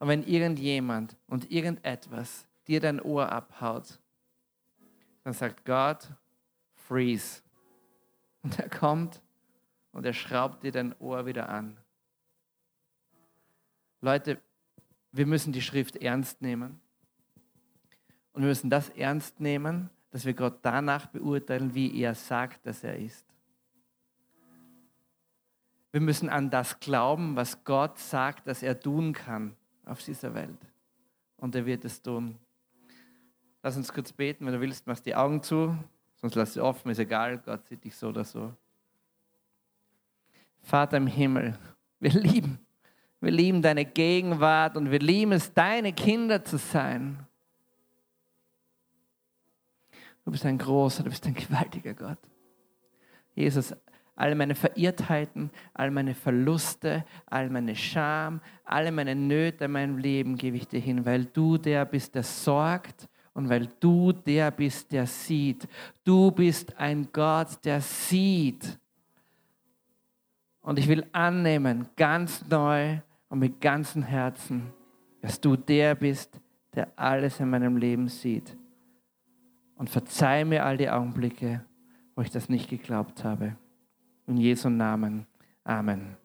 Und 0.00 0.08
wenn 0.08 0.24
irgendjemand 0.24 1.16
und 1.28 1.50
irgendetwas 1.50 2.44
dir 2.66 2.80
dein 2.80 3.00
Ohr 3.00 3.30
abhaut, 3.30 4.00
dann 5.22 5.32
sagt 5.32 5.64
Gott, 5.64 6.10
freeze. 6.74 7.40
Und 8.42 8.58
er 8.58 8.68
kommt 8.68 9.22
und 9.92 10.04
er 10.04 10.12
schraubt 10.12 10.64
dir 10.64 10.72
dein 10.72 10.92
Ohr 10.98 11.24
wieder 11.24 11.48
an. 11.48 11.78
Leute, 14.00 14.40
wir 15.12 15.26
müssen 15.26 15.52
die 15.52 15.62
Schrift 15.62 15.96
ernst 15.96 16.42
nehmen. 16.42 16.80
Und 18.32 18.42
wir 18.42 18.48
müssen 18.48 18.70
das 18.70 18.88
ernst 18.90 19.38
nehmen, 19.40 19.88
dass 20.10 20.24
wir 20.24 20.34
Gott 20.34 20.58
danach 20.62 21.06
beurteilen, 21.06 21.74
wie 21.74 22.00
er 22.00 22.14
sagt, 22.14 22.66
dass 22.66 22.84
er 22.84 22.96
ist. 22.96 23.26
Wir 25.92 26.00
müssen 26.00 26.28
an 26.28 26.50
das 26.50 26.78
glauben, 26.78 27.36
was 27.36 27.64
Gott 27.64 27.98
sagt, 27.98 28.46
dass 28.46 28.62
er 28.62 28.78
tun 28.78 29.12
kann 29.12 29.56
auf 29.84 30.02
dieser 30.02 30.34
Welt. 30.34 30.58
Und 31.38 31.54
er 31.54 31.64
wird 31.64 31.84
es 31.84 32.02
tun. 32.02 32.38
Lass 33.62 33.76
uns 33.76 33.92
kurz 33.92 34.12
beten, 34.12 34.46
wenn 34.46 34.52
du 34.52 34.60
willst, 34.60 34.86
machst 34.86 35.06
die 35.06 35.14
Augen 35.14 35.42
zu, 35.42 35.76
sonst 36.16 36.34
lass 36.34 36.54
sie 36.54 36.60
offen, 36.60 36.90
ist 36.90 36.98
egal, 36.98 37.38
Gott 37.38 37.66
sieht 37.66 37.82
dich 37.82 37.96
so 37.96 38.08
oder 38.08 38.24
so. 38.24 38.52
Vater 40.62 40.98
im 40.98 41.06
Himmel, 41.06 41.58
wir 41.98 42.10
lieben, 42.12 42.58
wir 43.20 43.30
lieben 43.30 43.62
deine 43.62 43.84
Gegenwart 43.84 44.76
und 44.76 44.90
wir 44.90 44.98
lieben 44.98 45.32
es, 45.32 45.52
deine 45.52 45.92
Kinder 45.92 46.44
zu 46.44 46.58
sein. 46.58 47.25
Du 50.26 50.32
bist 50.32 50.44
ein 50.44 50.58
großer, 50.58 51.04
du 51.04 51.08
bist 51.08 51.24
ein 51.26 51.34
gewaltiger 51.34 51.94
Gott. 51.94 52.18
Jesus, 53.34 53.72
All 54.18 54.34
meine 54.34 54.54
Verirrtheiten, 54.54 55.50
all 55.74 55.90
meine 55.90 56.14
Verluste, 56.14 57.04
all 57.26 57.50
meine 57.50 57.76
Scham, 57.76 58.40
alle 58.64 58.90
meine 58.90 59.14
Nöte 59.14 59.66
in 59.66 59.72
meinem 59.72 59.98
Leben 59.98 60.36
gebe 60.36 60.56
ich 60.56 60.66
dir 60.66 60.80
hin, 60.80 61.04
weil 61.04 61.26
du 61.26 61.58
der 61.58 61.84
bist, 61.84 62.14
der 62.14 62.22
sorgt 62.22 63.08
und 63.34 63.50
weil 63.50 63.68
du 63.78 64.12
der 64.12 64.50
bist, 64.50 64.90
der 64.90 65.06
sieht. 65.06 65.68
Du 66.02 66.30
bist 66.30 66.78
ein 66.78 67.10
Gott, 67.12 67.62
der 67.62 67.82
sieht. 67.82 68.78
Und 70.62 70.78
ich 70.78 70.88
will 70.88 71.04
annehmen, 71.12 71.86
ganz 71.94 72.42
neu 72.48 72.98
und 73.28 73.38
mit 73.40 73.60
ganzem 73.60 74.02
Herzen, 74.02 74.72
dass 75.20 75.38
du 75.38 75.56
der 75.56 75.94
bist, 75.94 76.40
der 76.74 76.90
alles 76.96 77.38
in 77.38 77.50
meinem 77.50 77.76
Leben 77.76 78.08
sieht. 78.08 78.56
Und 79.76 79.90
verzeih 79.90 80.44
mir 80.44 80.64
all 80.64 80.76
die 80.76 80.90
Augenblicke, 80.90 81.64
wo 82.14 82.22
ich 82.22 82.30
das 82.30 82.48
nicht 82.48 82.68
geglaubt 82.68 83.24
habe. 83.24 83.56
In 84.26 84.38
Jesu 84.38 84.68
Namen. 84.68 85.26
Amen. 85.64 86.16